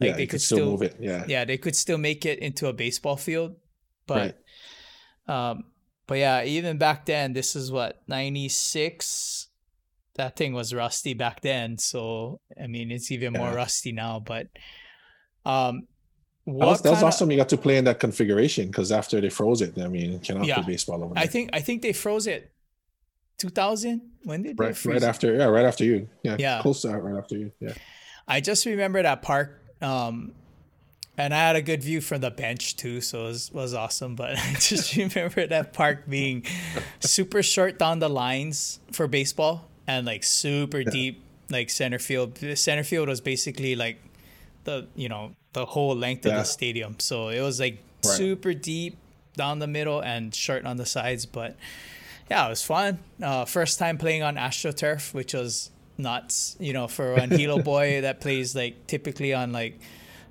[0.00, 0.96] Like yeah, they you could still, still move it.
[0.98, 3.56] Yeah, yeah, they could still make it into a baseball field.
[4.06, 4.38] But
[5.26, 5.64] um
[6.06, 9.48] but yeah, even back then, this is what, ninety six?
[10.16, 11.78] That thing was rusty back then.
[11.78, 14.20] So I mean it's even more rusty now.
[14.20, 14.48] But
[15.44, 15.86] Um,
[16.46, 17.30] that was, that was awesome.
[17.30, 20.44] You got to play in that configuration because after they froze it, I mean, cannot
[20.46, 21.22] yeah, play baseball over there.
[21.22, 22.52] I think I think they froze it
[23.38, 24.02] 2000.
[24.24, 25.34] When did right, they right after?
[25.34, 26.08] Yeah, right after you.
[26.22, 27.52] Yeah, yeah, close to right after you.
[27.60, 27.72] Yeah.
[28.26, 30.32] I just remember that park, um,
[31.16, 34.16] and I had a good view from the bench too, so it was, was awesome.
[34.16, 36.44] But I just remember that park being
[37.00, 40.90] super short down the lines for baseball and like super yeah.
[40.90, 42.36] deep, like center field.
[42.36, 44.02] The center field was basically like
[44.64, 46.32] the you know the whole length yeah.
[46.32, 48.14] of the stadium, so it was like right.
[48.14, 48.96] super deep
[49.36, 51.56] down the middle and short on the sides, but
[52.30, 52.98] yeah, it was fun.
[53.22, 56.56] Uh, first time playing on AstroTurf, which was nuts.
[56.58, 59.78] You know, for an Hilo boy that plays like typically on like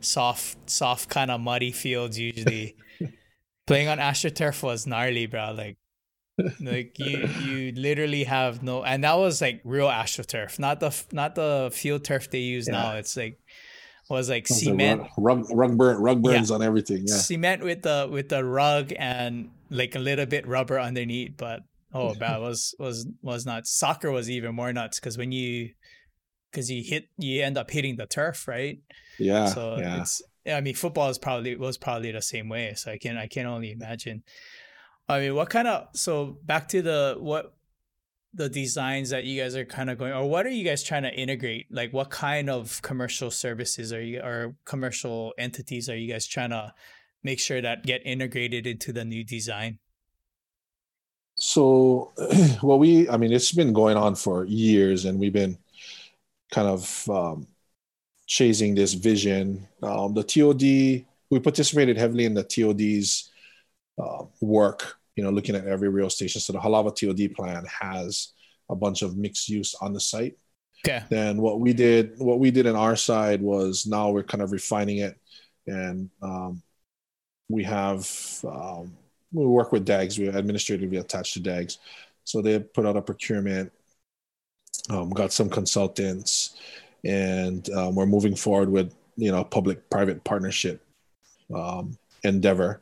[0.03, 2.19] soft, soft kind of muddy fields.
[2.19, 2.75] Usually,
[3.67, 5.53] playing on AstroTurf was gnarly, bro.
[5.53, 5.77] Like,
[6.59, 11.35] like you you literally have no, and that was like real AstroTurf, not the not
[11.35, 12.73] the field turf they use yeah.
[12.73, 12.95] now.
[12.95, 13.39] It's like
[14.09, 16.55] was like cement rug rug, burn, rug burns yeah.
[16.55, 20.79] on everything yeah cement with the with the rug and like a little bit rubber
[20.79, 21.61] underneath but
[21.93, 23.67] Oh, bad was was was not.
[23.67, 25.69] Soccer was even more nuts because when you
[26.53, 28.79] because you hit you end up hitting the turf, right?
[29.17, 29.47] Yeah.
[29.47, 30.01] So yeah.
[30.01, 32.73] it's I mean football is probably was probably the same way.
[32.75, 34.23] So I can I can only imagine.
[35.09, 37.55] I mean, what kind of so back to the what
[38.33, 41.03] the designs that you guys are kind of going or what are you guys trying
[41.03, 46.11] to integrate like what kind of commercial services are you or commercial entities are you
[46.11, 46.73] guys trying to
[47.23, 49.77] make sure that get integrated into the new design
[51.35, 52.11] so,
[52.63, 55.57] well, we, I mean, it's been going on for years, and we've been
[56.53, 57.47] kind of um,
[58.27, 59.67] chasing this vision.
[59.81, 63.31] Um, the TOD, we participated heavily in the TOD's
[63.97, 66.39] uh, work, you know, looking at every rail station.
[66.39, 68.33] So, the Halawa TOD plan has
[68.69, 70.37] a bunch of mixed use on the site.
[70.85, 71.03] Okay.
[71.09, 74.51] Then what we did, what we did on our side was now we're kind of
[74.51, 75.17] refining it,
[75.65, 76.61] and um,
[77.49, 78.09] we have
[78.45, 78.93] um,
[79.31, 80.19] we work with DAGS.
[80.19, 81.79] We're administratively attached to DAGS.
[82.25, 83.71] So they put out a procurement,
[84.89, 86.57] um, got some consultants,
[87.03, 90.81] and um, we're moving forward with you know public-private partnership
[91.53, 92.81] um, endeavor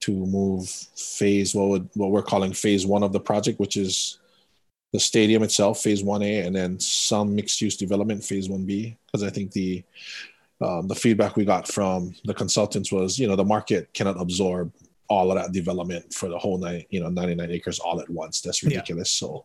[0.00, 4.18] to move phase what would, what we're calling phase one of the project, which is
[4.92, 8.96] the stadium itself, phase one A, and then some mixed-use development, phase one B.
[9.06, 9.82] Because I think the
[10.60, 14.72] um, the feedback we got from the consultants was, you know, the market cannot absorb
[15.08, 18.40] all of that development for the whole nine, you know, 99 acres all at once.
[18.40, 19.20] That's ridiculous.
[19.20, 19.26] Yeah.
[19.26, 19.44] So,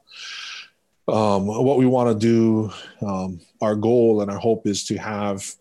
[1.13, 2.71] um, what we want to do,
[3.05, 5.55] um, our goal and our hope is to have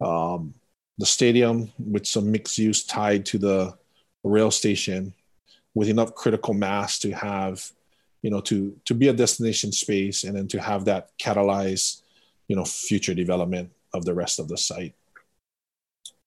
[0.00, 0.54] um,
[0.98, 3.76] the stadium with some mixed use tied to the
[4.24, 5.14] rail station
[5.74, 7.70] with enough critical mass to have,
[8.22, 12.02] you know, to to be a destination space and then to have that catalyze,
[12.48, 14.94] you know, future development of the rest of the site.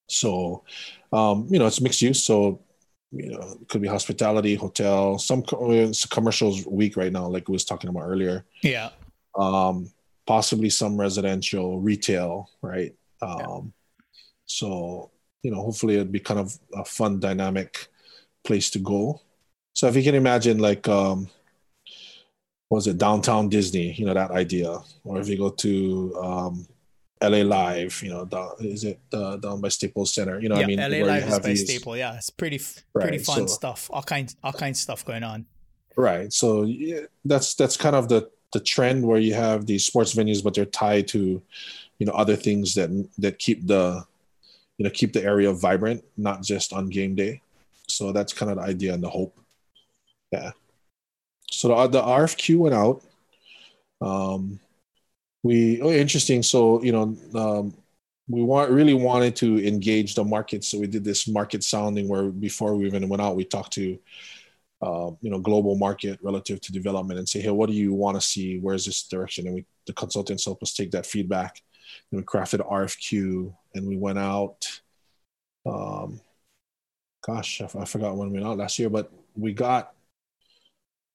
[0.07, 0.63] So,
[1.11, 2.23] um, you know, it's mixed use.
[2.23, 2.61] So,
[3.11, 5.43] you know, it could be hospitality, hotel, some
[6.11, 8.45] commercials week right now, like we was talking about earlier.
[8.61, 8.89] Yeah.
[9.35, 9.91] Um,
[10.27, 12.93] possibly some residential, retail, right?
[13.21, 13.59] Um, yeah.
[14.45, 17.87] So, you know, hopefully it'd be kind of a fun, dynamic
[18.43, 19.21] place to go.
[19.73, 21.29] So if you can imagine, like, um,
[22.69, 23.93] was it downtown Disney?
[23.93, 26.67] You know that idea, or if you go to um,
[27.21, 30.39] LA Live, you know, down, is it uh, down by Staples Center?
[30.39, 31.65] You know, yeah, I mean, LA Live is by these...
[31.65, 31.97] Staple.
[31.97, 32.61] Yeah, it's pretty
[32.93, 33.89] right, pretty fun so, stuff.
[33.91, 35.45] All kinds all kinds of stuff going on.
[35.97, 36.31] Right.
[36.31, 40.43] So yeah, that's that's kind of the the trend where you have these sports venues,
[40.43, 41.41] but they're tied to,
[41.99, 44.03] you know, other things that that keep the,
[44.77, 47.41] you know, keep the area vibrant, not just on game day.
[47.87, 49.37] So that's kind of the idea and the hope.
[50.31, 50.51] Yeah.
[51.51, 53.03] So the, the RFQ went out.
[54.01, 54.59] Um,
[55.43, 56.43] we oh interesting.
[56.43, 57.73] So you know um,
[58.27, 60.63] we want really wanted to engage the market.
[60.63, 63.97] So we did this market sounding where before we even went out we talked to
[64.81, 68.19] uh, you know global market relative to development and say hey what do you want
[68.19, 68.59] to see?
[68.59, 69.47] Where's this direction?
[69.47, 71.61] And we the consultants help us take that feedback.
[72.11, 74.81] And we crafted rfq and we went out
[75.65, 76.21] um,
[77.25, 79.93] gosh I, I forgot when we went out last year but we got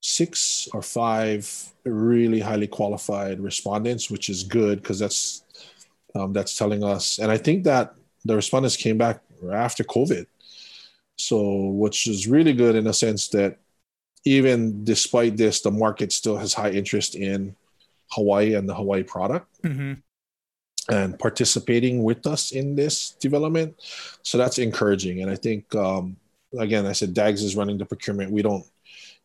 [0.06, 5.44] six or five really highly qualified respondents, which is good because that's
[6.14, 7.18] um, that's telling us.
[7.18, 7.94] And I think that
[8.24, 10.26] the respondents came back after COVID,
[11.16, 13.56] so which is really good in a sense that
[14.26, 17.56] even despite this, the market still has high interest in
[18.10, 19.48] Hawaii and the Hawaii product.
[19.62, 19.94] Mm-hmm.
[20.90, 23.80] And participating with us in this development,
[24.22, 25.22] so that's encouraging.
[25.22, 26.16] And I think, um,
[26.58, 28.30] again, I said DAGS is running the procurement.
[28.30, 28.66] We don't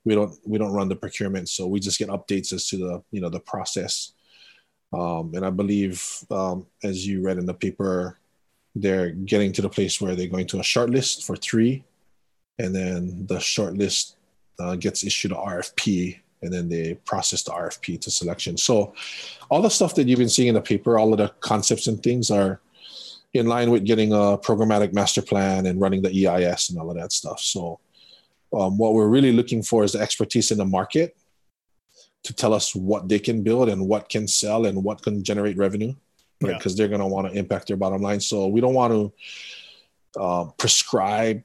[0.06, 3.04] we don't we don't run the procurement, so we just get updates as to the
[3.12, 4.14] you know the process.
[4.92, 8.20] Um, and I believe, um, as you read in the paper
[8.76, 11.84] they're getting to the place where they're going to a short list for three,
[12.58, 14.18] and then the short list
[14.60, 18.58] uh, gets issued a RFP, and then they process the RFP to selection.
[18.58, 18.94] So,
[19.50, 22.02] all the stuff that you've been seeing in the paper, all of the concepts and
[22.02, 22.62] things are
[23.34, 26.98] in line with getting a programmatic master plan and running the EIS and all of
[26.98, 27.40] that stuff.
[27.40, 27.80] So,
[28.54, 31.16] um, what we're really looking for is the expertise in the market
[32.24, 35.58] to tell us what they can build and what can sell and what can generate
[35.58, 35.94] revenue
[36.42, 36.58] right?
[36.58, 36.84] Because yeah.
[36.84, 38.20] they're going to want to impact their bottom line.
[38.20, 41.44] So we don't want to uh, prescribe,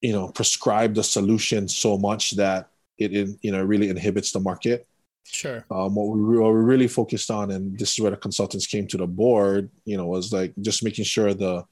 [0.00, 4.86] you know, prescribe the solution so much that it, you know, really inhibits the market.
[5.24, 5.64] Sure.
[5.70, 8.86] Um, what, we, what we really focused on, and this is where the consultants came
[8.88, 11.64] to the board, you know, was like just making sure the,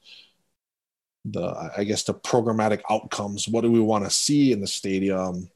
[1.33, 3.49] the I guess the programmatic outcomes.
[3.49, 5.51] What do we want to see in the stadium?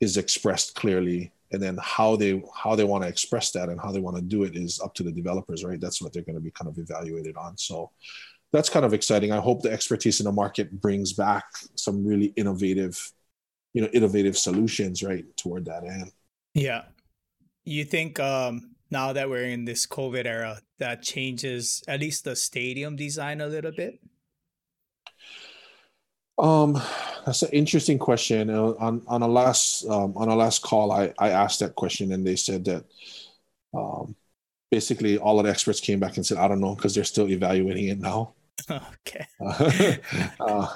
[0.00, 1.32] Is expressed clearly.
[1.52, 4.22] And then how they how they want to express that and how they want to
[4.22, 5.80] do it is up to the developers right?
[5.80, 7.56] That's what they're going to be kind of evaluated on.
[7.56, 7.90] So
[8.52, 9.32] that's kind of exciting.
[9.32, 11.44] I hope the expertise in the market brings back
[11.76, 13.12] some really innovative
[13.74, 16.10] you know innovative solutions right toward that end.
[16.54, 16.82] Yeah.
[17.64, 22.36] You think um now that we're in this covid era that changes at least the
[22.36, 24.00] stadium design a little bit
[26.42, 26.82] um,
[27.24, 28.50] that's an interesting question.
[28.50, 32.12] Uh, on on a last um, on a last call, I I asked that question,
[32.12, 32.84] and they said that
[33.72, 34.16] um,
[34.70, 37.28] basically all of the experts came back and said, I don't know, because they're still
[37.28, 38.34] evaluating it now.
[38.70, 39.26] okay.
[40.40, 40.68] uh,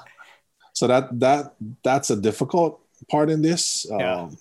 [0.73, 3.87] so that that that's a difficult part in this.
[3.91, 4.15] Yeah.
[4.15, 4.37] Um,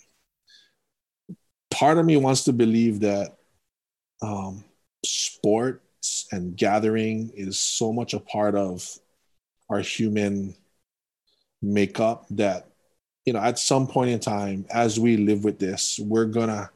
[1.72, 3.36] part of me wants to believe that
[4.22, 4.64] um,
[5.04, 8.88] sports and gathering is so much a part of
[9.70, 10.56] our human
[11.74, 12.68] make up that
[13.26, 16.70] you know at some point in time as we live with this we're gonna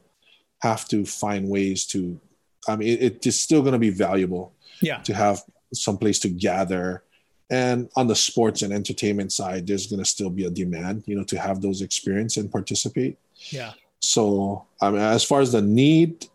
[0.62, 2.20] have to find ways to
[2.68, 4.98] i mean it, it is still gonna be valuable yeah.
[4.98, 7.02] to have some place to gather.
[7.50, 11.24] And on the sports and entertainment side there's gonna still be a demand you know
[11.24, 13.18] to have those experience and participate.
[13.50, 13.72] Yeah.
[14.00, 16.26] So i mean as far as the need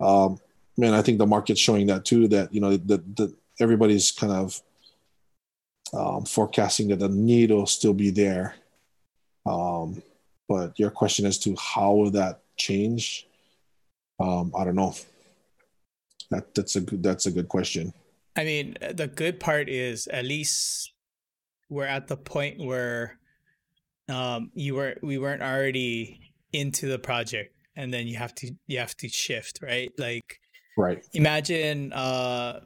[0.00, 0.38] um
[0.76, 4.62] man i think the market's showing that too that you know the everybody's kind of
[5.94, 8.54] um, forecasting that the need will still be there.
[9.46, 10.02] Um,
[10.48, 13.26] but your question as to how will that change?
[14.20, 14.94] Um, I don't know.
[16.30, 17.92] That that's a good that's a good question.
[18.36, 20.92] I mean, the good part is at least
[21.68, 23.18] we're at the point where
[24.08, 28.78] um, you were we weren't already into the project, and then you have to you
[28.78, 29.90] have to shift, right?
[29.98, 30.40] Like,
[30.76, 31.04] right.
[31.14, 32.60] Imagine uh,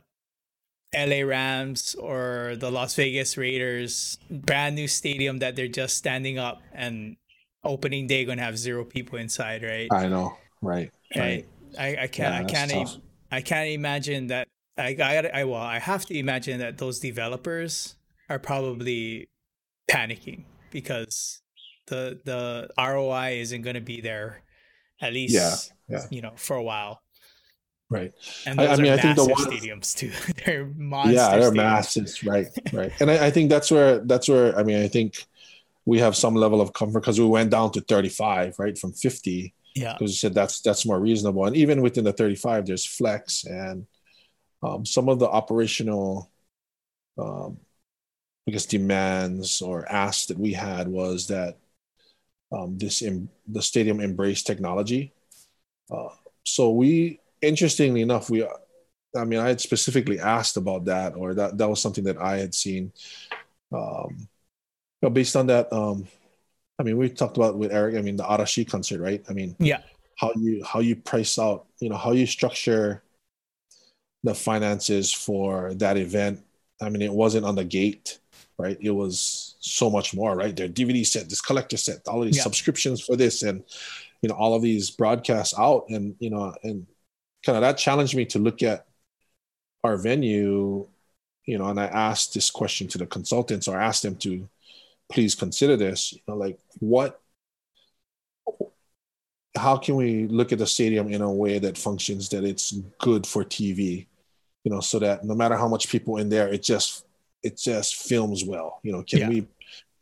[0.94, 6.60] LA Rams or the Las Vegas Raiders, brand new stadium that they're just standing up
[6.72, 7.16] and
[7.64, 9.88] opening day gonna have zero people inside, right?
[9.90, 10.90] I know, right?
[11.16, 11.46] Right.
[11.78, 12.96] I, I can't yeah, I can't tough.
[13.30, 17.94] I can't imagine that I I I well I have to imagine that those developers
[18.28, 19.28] are probably
[19.90, 21.40] panicking because
[21.86, 24.42] the the ROI isn't gonna be there
[25.00, 25.56] at least yeah,
[25.88, 26.06] yeah.
[26.10, 27.02] you know for a while.
[27.92, 28.12] Right.
[28.46, 30.12] And I, mean, I think the one, stadiums too.
[30.46, 31.14] they're monster.
[31.14, 31.56] Yeah, they're stadiums.
[31.56, 32.18] massive.
[32.24, 32.46] Right.
[32.72, 32.92] Right.
[33.00, 35.26] and I, I, think that's where that's where I mean I think
[35.84, 39.52] we have some level of comfort because we went down to 35, right, from 50.
[39.74, 39.94] Yeah.
[39.94, 43.86] Because you said that's that's more reasonable, and even within the 35, there's flex and
[44.62, 46.30] um, some of the operational,
[47.18, 47.58] um,
[48.46, 51.58] I guess, demands or asks that we had was that
[52.52, 55.12] um, this in, the stadium embraced technology.
[55.90, 56.10] Uh,
[56.44, 58.46] so we interestingly enough, we,
[59.16, 62.38] I mean, I had specifically asked about that, or that that was something that I
[62.38, 62.92] had seen.
[63.72, 64.28] Um,
[65.12, 66.06] based on that, um,
[66.78, 67.96] I mean, we talked about with Eric.
[67.96, 69.22] I mean, the Arashi concert, right?
[69.28, 69.82] I mean, yeah,
[70.16, 73.02] how you how you price out, you know, how you structure
[74.22, 76.40] the finances for that event.
[76.80, 78.18] I mean, it wasn't on the gate,
[78.58, 78.78] right?
[78.80, 80.54] It was so much more, right?
[80.54, 82.42] Their DVD set, this collector set, all of these yeah.
[82.42, 83.62] subscriptions for this, and
[84.22, 86.86] you know, all of these broadcasts out, and you know, and
[87.44, 88.86] kind of that challenged me to look at
[89.84, 90.86] our venue,
[91.44, 94.48] you know, and I asked this question to the consultants or asked them to
[95.10, 97.20] please consider this, you know, like what
[99.56, 103.26] how can we look at the stadium in a way that functions that it's good
[103.26, 104.06] for TV,
[104.64, 107.04] you know, so that no matter how much people in there, it just
[107.42, 108.80] it just films well.
[108.82, 109.28] You know, can yeah.
[109.28, 109.46] we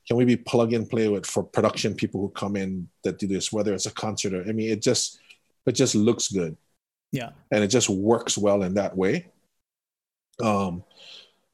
[0.06, 3.26] can we be plug and play with for production people who come in that do
[3.26, 5.18] this, whether it's a concert or I mean, it just
[5.66, 6.56] it just looks good.
[7.12, 7.30] Yeah.
[7.50, 9.26] And it just works well in that way.
[10.42, 10.84] Um,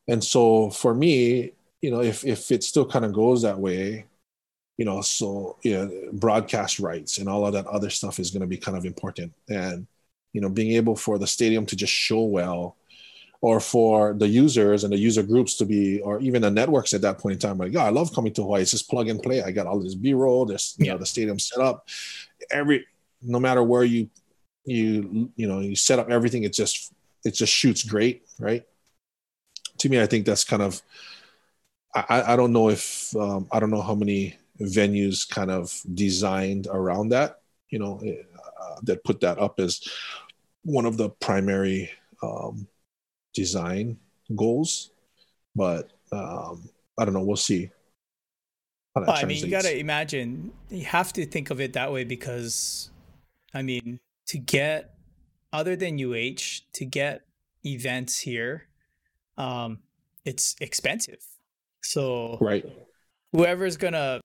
[0.08, 1.52] and so for me,
[1.82, 4.06] you know, if if it still kind of goes that way,
[4.76, 8.42] you know, so you know, broadcast rights and all of that other stuff is going
[8.42, 9.32] to be kind of important.
[9.48, 9.86] And
[10.32, 12.76] you know, being able for the stadium to just show well,
[13.40, 17.00] or for the users and the user groups to be, or even the networks at
[17.02, 18.62] that point in time, like, yeah, I love coming to Hawaii.
[18.62, 19.42] It's just plug and play.
[19.42, 20.46] I got all this B-roll.
[20.46, 20.92] There's, you yeah.
[20.92, 21.88] know, the stadium set up.
[22.50, 22.86] Every,
[23.22, 24.10] no matter where you,
[24.66, 26.42] you, you know, you set up everything.
[26.42, 26.92] It just,
[27.24, 28.64] it just shoots great, right?
[29.78, 30.82] To me, I think that's kind of,
[31.94, 36.66] I, I don't know if, um, I don't know how many venues kind of designed
[36.66, 37.40] around that,
[37.70, 39.80] you know, uh, that put that up as
[40.62, 41.90] one of the primary
[42.22, 42.66] um,
[43.34, 43.98] design
[44.34, 44.90] goals,
[45.54, 47.22] but um, I don't know.
[47.22, 47.70] We'll see.
[48.94, 52.04] Well, I mean, you got to imagine, you have to think of it that way
[52.04, 52.90] because,
[53.52, 54.94] I mean, to get,
[55.52, 57.22] other than UH, to get
[57.64, 58.68] events here,
[59.36, 59.80] um,
[60.24, 61.24] it's expensive.
[61.82, 62.64] So, right.
[63.32, 64.20] Whoever's to,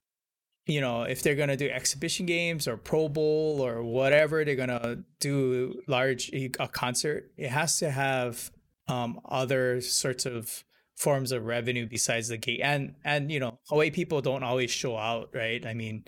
[0.65, 5.03] you know, if they're to do exhibition games or Pro Bowl or whatever, they're to
[5.19, 8.51] do large a concert, it has to have
[8.87, 10.63] um, other sorts of
[11.01, 14.95] forms of revenue besides the gate and and you know Hawaii people don't always show
[14.95, 16.05] out right I mean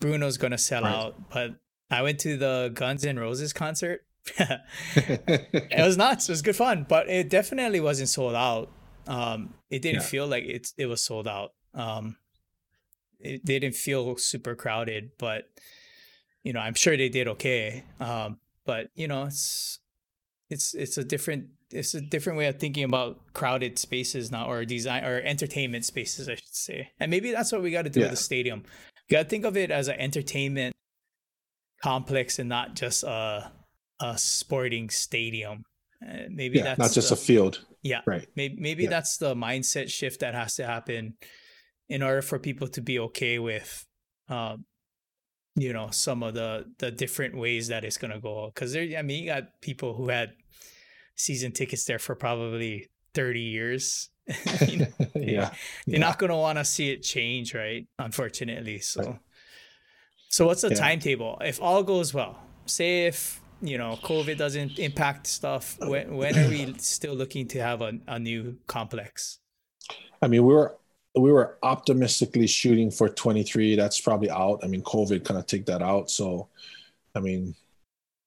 [0.00, 0.94] Bruno's gonna sell right.
[0.94, 1.56] out but
[1.90, 4.04] I went to the Guns N' Roses concert.
[4.96, 8.70] It was nuts it was good fun but it definitely wasn't sold out.
[9.06, 10.08] Um it didn't yeah.
[10.08, 11.52] feel like it it was sold out.
[11.74, 12.16] Um
[13.18, 15.48] it didn't feel super crowded but
[16.42, 17.84] you know I'm sure they did okay.
[17.98, 19.78] Um but you know it's
[20.50, 24.64] it's it's a different it's a different way of thinking about crowded spaces now or
[24.64, 26.90] design or entertainment spaces i should say.
[26.98, 28.06] And maybe that's what we got to do yeah.
[28.06, 28.64] with the stadium.
[29.08, 30.74] You got to think of it as an entertainment
[31.82, 33.50] complex and not just a
[34.00, 35.64] a sporting stadium
[36.06, 38.90] uh, maybe yeah, that's not just the, a field yeah right maybe, maybe yeah.
[38.90, 41.14] that's the mindset shift that has to happen
[41.88, 43.84] in order for people to be okay with
[44.28, 44.64] um,
[45.56, 48.98] you know some of the the different ways that it's going to go because there
[48.98, 50.32] i mean you got people who had
[51.16, 54.10] season tickets there for probably 30 years.
[54.66, 55.50] you know, yeah.
[55.86, 55.98] You're yeah.
[55.98, 57.86] not going to want to see it change, right?
[57.98, 58.78] Unfortunately.
[58.78, 59.18] So, right.
[60.30, 60.76] So what's the yeah.
[60.76, 61.38] timetable?
[61.44, 66.48] If all goes well, say if, you know, COVID doesn't impact stuff, when, when are
[66.48, 69.38] we still looking to have a, a new complex?
[70.22, 70.76] I mean, we were
[71.16, 75.66] we were optimistically shooting for 23 that's probably out i mean covid kind of take
[75.66, 76.46] that out so
[77.16, 77.52] i mean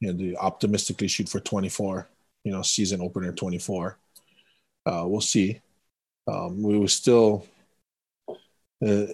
[0.02, 2.10] you know the optimistically shoot for 24
[2.44, 3.98] you know, season opener 24.
[4.86, 5.62] Uh, we'll see.
[6.28, 7.46] Um, we will still,
[8.86, 9.06] uh,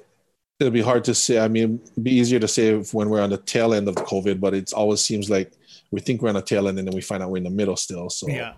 [0.60, 1.40] it'll be hard to say.
[1.40, 4.40] I mean, it'd be easier to say when we're on the tail end of COVID,
[4.40, 5.54] but it always seems like
[5.92, 7.50] we think we're on the tail end and then we find out we're in the
[7.50, 8.10] middle still.
[8.10, 8.54] So yeah,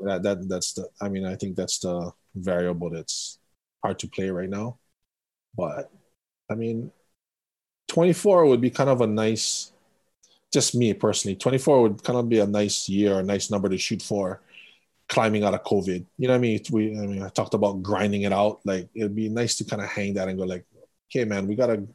[0.00, 3.38] that, that that's the, I mean, I think that's the variable that's
[3.82, 4.78] hard to play right now.
[5.56, 5.90] But
[6.50, 6.92] I mean,
[7.88, 9.72] 24 would be kind of a nice
[10.52, 13.76] just me personally, 24 would kind of be a nice year, a nice number to
[13.76, 14.40] shoot for
[15.08, 16.04] climbing out of COVID.
[16.18, 16.60] You know what I mean?
[16.70, 18.60] We, I mean, I talked about grinding it out.
[18.64, 20.64] Like it'd be nice to kind of hang that and go like,
[21.10, 21.86] okay, man, we gotta,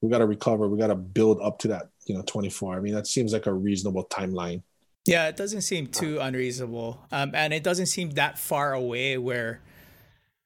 [0.00, 0.68] we gotta recover.
[0.68, 2.76] We gotta build up to that, you know, 24.
[2.76, 4.62] I mean, that seems like a reasonable timeline.
[5.06, 7.06] Yeah, it doesn't seem too unreasonable.
[7.10, 9.62] Um, and it doesn't seem that far away where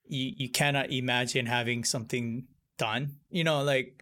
[0.07, 2.47] you, you cannot imagine having something
[2.79, 3.17] done.
[3.31, 4.02] You know, like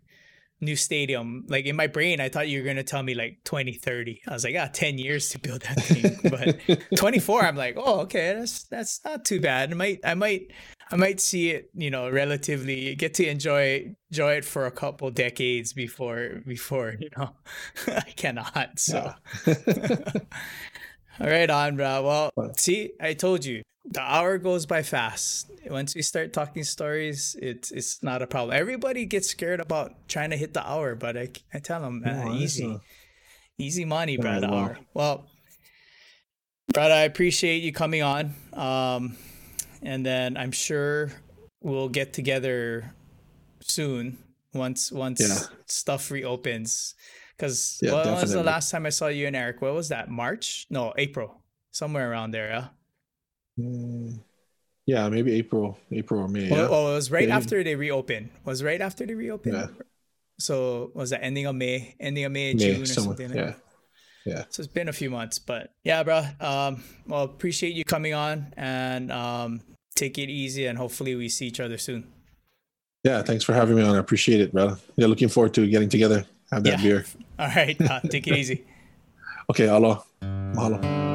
[0.61, 1.44] new stadium.
[1.48, 4.32] Like in my brain i thought you were going to tell me like 2030 i
[4.32, 6.18] was like ah 10 years to build that thing.
[6.30, 9.70] But 24 i'm like oh okay that's that's not too bad.
[9.70, 10.52] I might i might
[10.90, 15.11] i might see it you know relatively get to enjoy enjoy it for a couple
[15.11, 17.30] decades before before you know
[17.88, 18.78] i cannot.
[18.78, 19.12] So.
[21.20, 25.51] All right on bro well see i told you the hour goes by fast.
[25.68, 28.57] Once we start talking stories, it's it's not a problem.
[28.57, 32.03] Everybody gets scared about trying to hit the hour, but I, I tell them
[32.34, 32.78] easy,
[33.59, 34.49] easy money, brother.
[34.49, 34.76] Well.
[34.95, 35.26] well,
[36.72, 38.34] brother, I appreciate you coming on.
[38.53, 39.16] Um,
[39.82, 41.11] and then I'm sure
[41.61, 42.95] we'll get together
[43.61, 44.18] soon
[44.55, 45.57] once once yeah.
[45.66, 46.95] stuff reopens.
[47.36, 48.22] Because yeah, what definitely.
[48.22, 49.62] was the last time I saw you and Eric?
[49.62, 50.11] What was that?
[50.11, 50.66] March?
[50.70, 52.49] No, April, somewhere around there.
[52.49, 52.68] Yeah.
[54.86, 56.50] Yeah, maybe April, April or May.
[56.50, 56.68] Well, yeah.
[56.68, 57.36] oh, it was right yeah.
[57.36, 58.30] after they reopened.
[58.44, 59.54] Was right after they reopened.
[59.54, 59.66] Yeah.
[60.38, 63.32] So was that ending of May, ending of May, May June or something?
[63.32, 63.54] Yeah.
[64.24, 64.44] Yeah.
[64.50, 66.24] So it's been a few months, but yeah, bro.
[66.40, 69.61] Um, well, appreciate you coming on and um,
[69.94, 72.06] take it easy, and hopefully we see each other soon.
[73.04, 73.94] Yeah, thanks for having me on.
[73.94, 74.76] I appreciate it, brother.
[74.96, 76.82] Yeah, looking forward to getting together, have that yeah.
[76.82, 77.04] beer.
[77.38, 78.64] All right, uh, take it easy.
[79.50, 80.02] okay, aloha.
[80.22, 81.09] Mahalo.